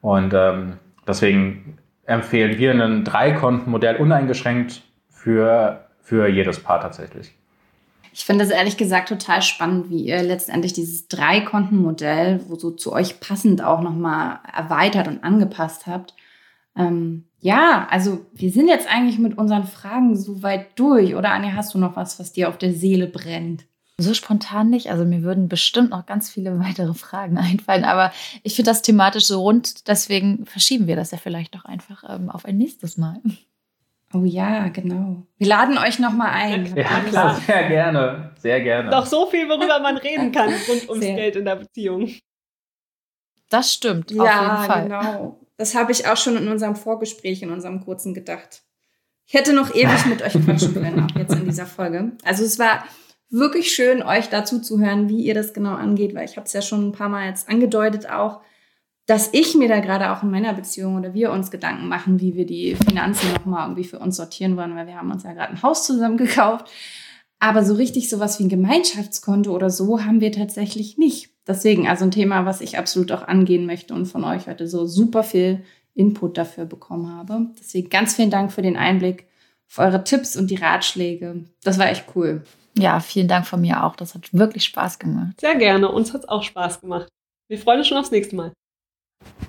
Und 0.00 0.32
ähm, 0.32 0.74
Deswegen 1.06 1.78
empfehlen 2.04 2.58
wir 2.58 2.72
ein 2.72 3.04
Dreikontenmodell 3.04 3.96
uneingeschränkt 3.96 4.82
für, 5.08 5.86
für 6.00 6.28
jedes 6.28 6.60
Paar 6.60 6.80
tatsächlich. 6.80 7.32
Ich 8.14 8.26
finde 8.26 8.44
es 8.44 8.50
ehrlich 8.50 8.76
gesagt 8.76 9.08
total 9.08 9.40
spannend, 9.40 9.88
wie 9.88 10.04
ihr 10.04 10.22
letztendlich 10.22 10.74
dieses 10.74 11.08
Dreikontenmodell, 11.08 12.42
wo 12.46 12.56
so 12.56 12.70
zu 12.70 12.92
euch 12.92 13.20
passend 13.20 13.64
auch 13.64 13.80
nochmal 13.80 14.40
erweitert 14.54 15.08
und 15.08 15.24
angepasst 15.24 15.86
habt. 15.86 16.14
Ähm, 16.76 17.24
ja, 17.40 17.86
also 17.90 18.26
wir 18.34 18.50
sind 18.50 18.68
jetzt 18.68 18.88
eigentlich 18.88 19.18
mit 19.18 19.38
unseren 19.38 19.64
Fragen 19.64 20.14
so 20.14 20.42
weit 20.42 20.78
durch. 20.78 21.14
Oder 21.14 21.32
Anja, 21.32 21.52
hast 21.54 21.72
du 21.74 21.78
noch 21.78 21.96
was, 21.96 22.20
was 22.20 22.32
dir 22.32 22.50
auf 22.50 22.58
der 22.58 22.72
Seele 22.72 23.06
brennt? 23.06 23.64
So 23.98 24.14
spontan 24.14 24.70
nicht. 24.70 24.90
Also 24.90 25.04
mir 25.04 25.22
würden 25.22 25.48
bestimmt 25.48 25.90
noch 25.90 26.06
ganz 26.06 26.30
viele 26.30 26.58
weitere 26.64 26.94
Fragen 26.94 27.38
einfallen. 27.38 27.84
Aber 27.84 28.12
ich 28.42 28.56
finde 28.56 28.70
das 28.70 28.82
thematisch 28.82 29.26
so 29.26 29.42
rund. 29.42 29.88
Deswegen 29.88 30.46
verschieben 30.46 30.86
wir 30.86 30.96
das 30.96 31.10
ja 31.10 31.18
vielleicht 31.18 31.54
doch 31.54 31.64
einfach 31.64 32.04
ähm, 32.08 32.30
auf 32.30 32.44
ein 32.44 32.56
nächstes 32.56 32.96
Mal. 32.96 33.20
Oh 34.14 34.24
ja, 34.24 34.68
genau. 34.68 35.22
Wir 35.38 35.46
laden 35.46 35.78
euch 35.78 35.98
nochmal 35.98 36.30
ein. 36.32 36.74
Ja, 36.76 37.00
klar, 37.00 37.34
sehr 37.46 37.68
gerne. 37.68 38.32
Sehr 38.38 38.60
gerne. 38.60 38.90
Doch 38.90 39.06
so 39.06 39.26
viel, 39.26 39.48
worüber 39.48 39.80
man 39.80 39.96
reden 39.96 40.32
kann 40.32 40.50
rund 40.68 40.88
ums 40.88 41.04
sehr. 41.04 41.14
Geld 41.14 41.36
in 41.36 41.46
der 41.46 41.56
Beziehung. 41.56 42.10
Das 43.48 43.72
stimmt, 43.72 44.10
ja, 44.10 44.22
auf 44.22 44.30
jeden 44.30 44.72
Fall. 44.72 44.82
genau. 44.84 45.40
Das 45.56 45.74
habe 45.74 45.92
ich 45.92 46.06
auch 46.06 46.16
schon 46.16 46.36
in 46.36 46.48
unserem 46.48 46.76
Vorgespräch, 46.76 47.42
in 47.42 47.50
unserem 47.50 47.80
kurzen 47.84 48.14
gedacht. 48.14 48.62
Ich 49.26 49.34
hätte 49.34 49.54
noch 49.54 49.74
ewig 49.74 50.06
mit 50.06 50.20
euch 50.22 50.32
quatschen 50.32 50.74
können, 50.74 51.06
auch 51.06 51.16
jetzt 51.16 51.34
in 51.34 51.44
dieser 51.44 51.66
Folge. 51.66 52.12
Also 52.24 52.44
es 52.44 52.58
war 52.58 52.84
wirklich 53.32 53.72
schön, 53.72 54.02
euch 54.02 54.28
dazu 54.28 54.60
zu 54.60 54.78
hören, 54.78 55.08
wie 55.08 55.22
ihr 55.22 55.34
das 55.34 55.54
genau 55.54 55.74
angeht, 55.74 56.14
weil 56.14 56.26
ich 56.26 56.36
habe 56.36 56.46
es 56.46 56.52
ja 56.52 56.62
schon 56.62 56.88
ein 56.88 56.92
paar 56.92 57.08
Mal 57.08 57.28
jetzt 57.28 57.48
angedeutet 57.48 58.08
auch, 58.08 58.40
dass 59.06 59.30
ich 59.32 59.54
mir 59.56 59.68
da 59.68 59.80
gerade 59.80 60.12
auch 60.12 60.22
in 60.22 60.30
meiner 60.30 60.52
Beziehung 60.52 60.96
oder 60.96 61.12
wir 61.14 61.32
uns 61.32 61.50
Gedanken 61.50 61.88
machen, 61.88 62.20
wie 62.20 62.34
wir 62.36 62.46
die 62.46 62.76
Finanzen 62.76 63.32
nochmal 63.32 63.66
irgendwie 63.66 63.84
für 63.84 63.98
uns 63.98 64.16
sortieren 64.16 64.56
wollen, 64.56 64.76
weil 64.76 64.86
wir 64.86 64.96
haben 64.96 65.10
uns 65.10 65.24
ja 65.24 65.32
gerade 65.32 65.52
ein 65.52 65.62
Haus 65.62 65.84
zusammen 65.84 66.16
gekauft. 66.16 66.70
Aber 67.40 67.64
so 67.64 67.74
richtig 67.74 68.08
sowas 68.08 68.38
wie 68.38 68.44
ein 68.44 68.48
Gemeinschaftskonto 68.48 69.52
oder 69.52 69.70
so 69.70 70.04
haben 70.04 70.20
wir 70.20 70.30
tatsächlich 70.30 70.98
nicht. 70.98 71.30
Deswegen 71.44 71.88
also 71.88 72.04
ein 72.04 72.12
Thema, 72.12 72.46
was 72.46 72.60
ich 72.60 72.78
absolut 72.78 73.10
auch 73.10 73.26
angehen 73.26 73.66
möchte 73.66 73.94
und 73.94 74.06
von 74.06 74.22
euch 74.22 74.46
heute 74.46 74.68
so 74.68 74.86
super 74.86 75.24
viel 75.24 75.64
Input 75.94 76.38
dafür 76.38 76.66
bekommen 76.66 77.12
habe. 77.12 77.48
Deswegen 77.58 77.90
ganz 77.90 78.14
vielen 78.14 78.30
Dank 78.30 78.52
für 78.52 78.62
den 78.62 78.76
Einblick, 78.76 79.26
für 79.66 79.82
eure 79.82 80.04
Tipps 80.04 80.36
und 80.36 80.50
die 80.50 80.56
Ratschläge. 80.56 81.44
Das 81.64 81.80
war 81.80 81.90
echt 81.90 82.04
cool. 82.14 82.44
Ja, 82.76 83.00
vielen 83.00 83.28
Dank 83.28 83.46
von 83.46 83.60
mir 83.60 83.84
auch. 83.84 83.96
Das 83.96 84.14
hat 84.14 84.32
wirklich 84.32 84.64
Spaß 84.64 84.98
gemacht. 84.98 85.40
Sehr 85.40 85.56
gerne. 85.56 85.90
Uns 85.90 86.12
hat 86.12 86.22
es 86.22 86.28
auch 86.28 86.42
Spaß 86.42 86.80
gemacht. 86.80 87.08
Wir 87.48 87.58
freuen 87.58 87.78
uns 87.78 87.88
schon 87.88 87.98
aufs 87.98 88.10
nächste 88.10 88.36
Mal. 88.36 88.52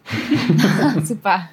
Super. 1.03 1.49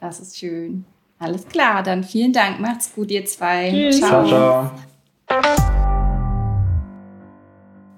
Das 0.00 0.20
ist 0.20 0.36
schön. 0.38 0.84
Alles 1.18 1.46
klar, 1.46 1.82
dann 1.82 2.04
vielen 2.04 2.32
Dank. 2.32 2.60
Macht's 2.60 2.94
gut, 2.94 3.10
ihr 3.10 3.24
zwei. 3.26 3.70
Tschüss. 3.70 3.98
Ciao, 3.98 4.26
ciao. 4.26 4.70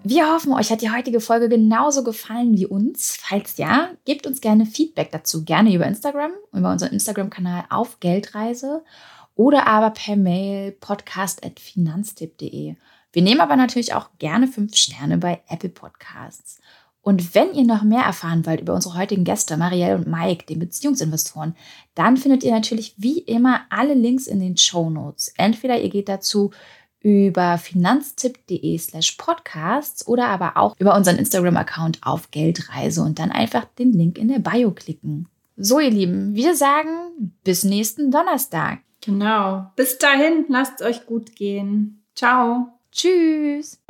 Wir 0.04 0.32
hoffen, 0.32 0.52
euch 0.52 0.72
hat 0.72 0.82
die 0.82 0.90
heutige 0.90 1.20
Folge 1.20 1.48
genauso 1.48 2.02
gefallen 2.02 2.56
wie 2.56 2.66
uns. 2.66 3.16
Falls 3.20 3.56
ja, 3.56 3.90
gebt 4.04 4.26
uns 4.26 4.40
gerne 4.40 4.66
Feedback 4.66 5.12
dazu. 5.12 5.44
Gerne 5.44 5.72
über 5.72 5.86
Instagram, 5.86 6.32
über 6.52 6.72
unseren 6.72 6.92
Instagram-Kanal 6.92 7.66
auf 7.70 8.00
Geldreise 8.00 8.82
oder 9.34 9.66
aber 9.66 9.90
per 9.90 10.16
Mail 10.16 10.72
podcast.finanztipp.de. 10.72 12.76
Wir 13.12 13.22
nehmen 13.22 13.40
aber 13.40 13.56
natürlich 13.56 13.94
auch 13.94 14.08
gerne 14.18 14.48
fünf 14.48 14.76
Sterne 14.76 15.18
bei 15.18 15.42
Apple 15.48 15.68
Podcasts. 15.68 16.60
Und 17.02 17.34
wenn 17.34 17.52
ihr 17.52 17.64
noch 17.64 17.82
mehr 17.82 18.04
erfahren 18.04 18.46
wollt 18.46 18.60
über 18.60 18.74
unsere 18.74 18.96
heutigen 18.96 19.24
Gäste, 19.24 19.56
Marielle 19.56 19.96
und 19.96 20.06
Mike, 20.06 20.46
den 20.46 20.60
Beziehungsinvestoren, 20.60 21.56
dann 21.96 22.16
findet 22.16 22.44
ihr 22.44 22.52
natürlich 22.52 22.94
wie 22.96 23.18
immer 23.18 23.62
alle 23.70 23.94
Links 23.94 24.28
in 24.28 24.38
den 24.38 24.56
Show 24.56 24.88
Notes. 24.88 25.34
Entweder 25.36 25.80
ihr 25.80 25.90
geht 25.90 26.08
dazu 26.08 26.52
über 27.00 27.58
finanztipp.de 27.58 28.78
slash 28.78 29.12
podcasts 29.12 30.06
oder 30.06 30.28
aber 30.28 30.56
auch 30.56 30.76
über 30.78 30.94
unseren 30.94 31.16
Instagram-Account 31.16 31.98
auf 32.02 32.30
Geldreise 32.30 33.02
und 33.02 33.18
dann 33.18 33.32
einfach 33.32 33.64
den 33.64 33.92
Link 33.92 34.16
in 34.16 34.28
der 34.28 34.38
Bio 34.38 34.70
klicken. 34.70 35.26
So, 35.56 35.80
ihr 35.80 35.90
Lieben, 35.90 36.36
wir 36.36 36.54
sagen 36.54 37.34
bis 37.42 37.64
nächsten 37.64 38.12
Donnerstag. 38.12 38.78
Genau. 39.02 39.70
Bis 39.76 39.98
dahin, 39.98 40.46
lasst 40.48 40.80
euch 40.80 41.06
gut 41.06 41.36
gehen. 41.36 42.02
Ciao. 42.14 42.68
Tschüss. 42.92 43.80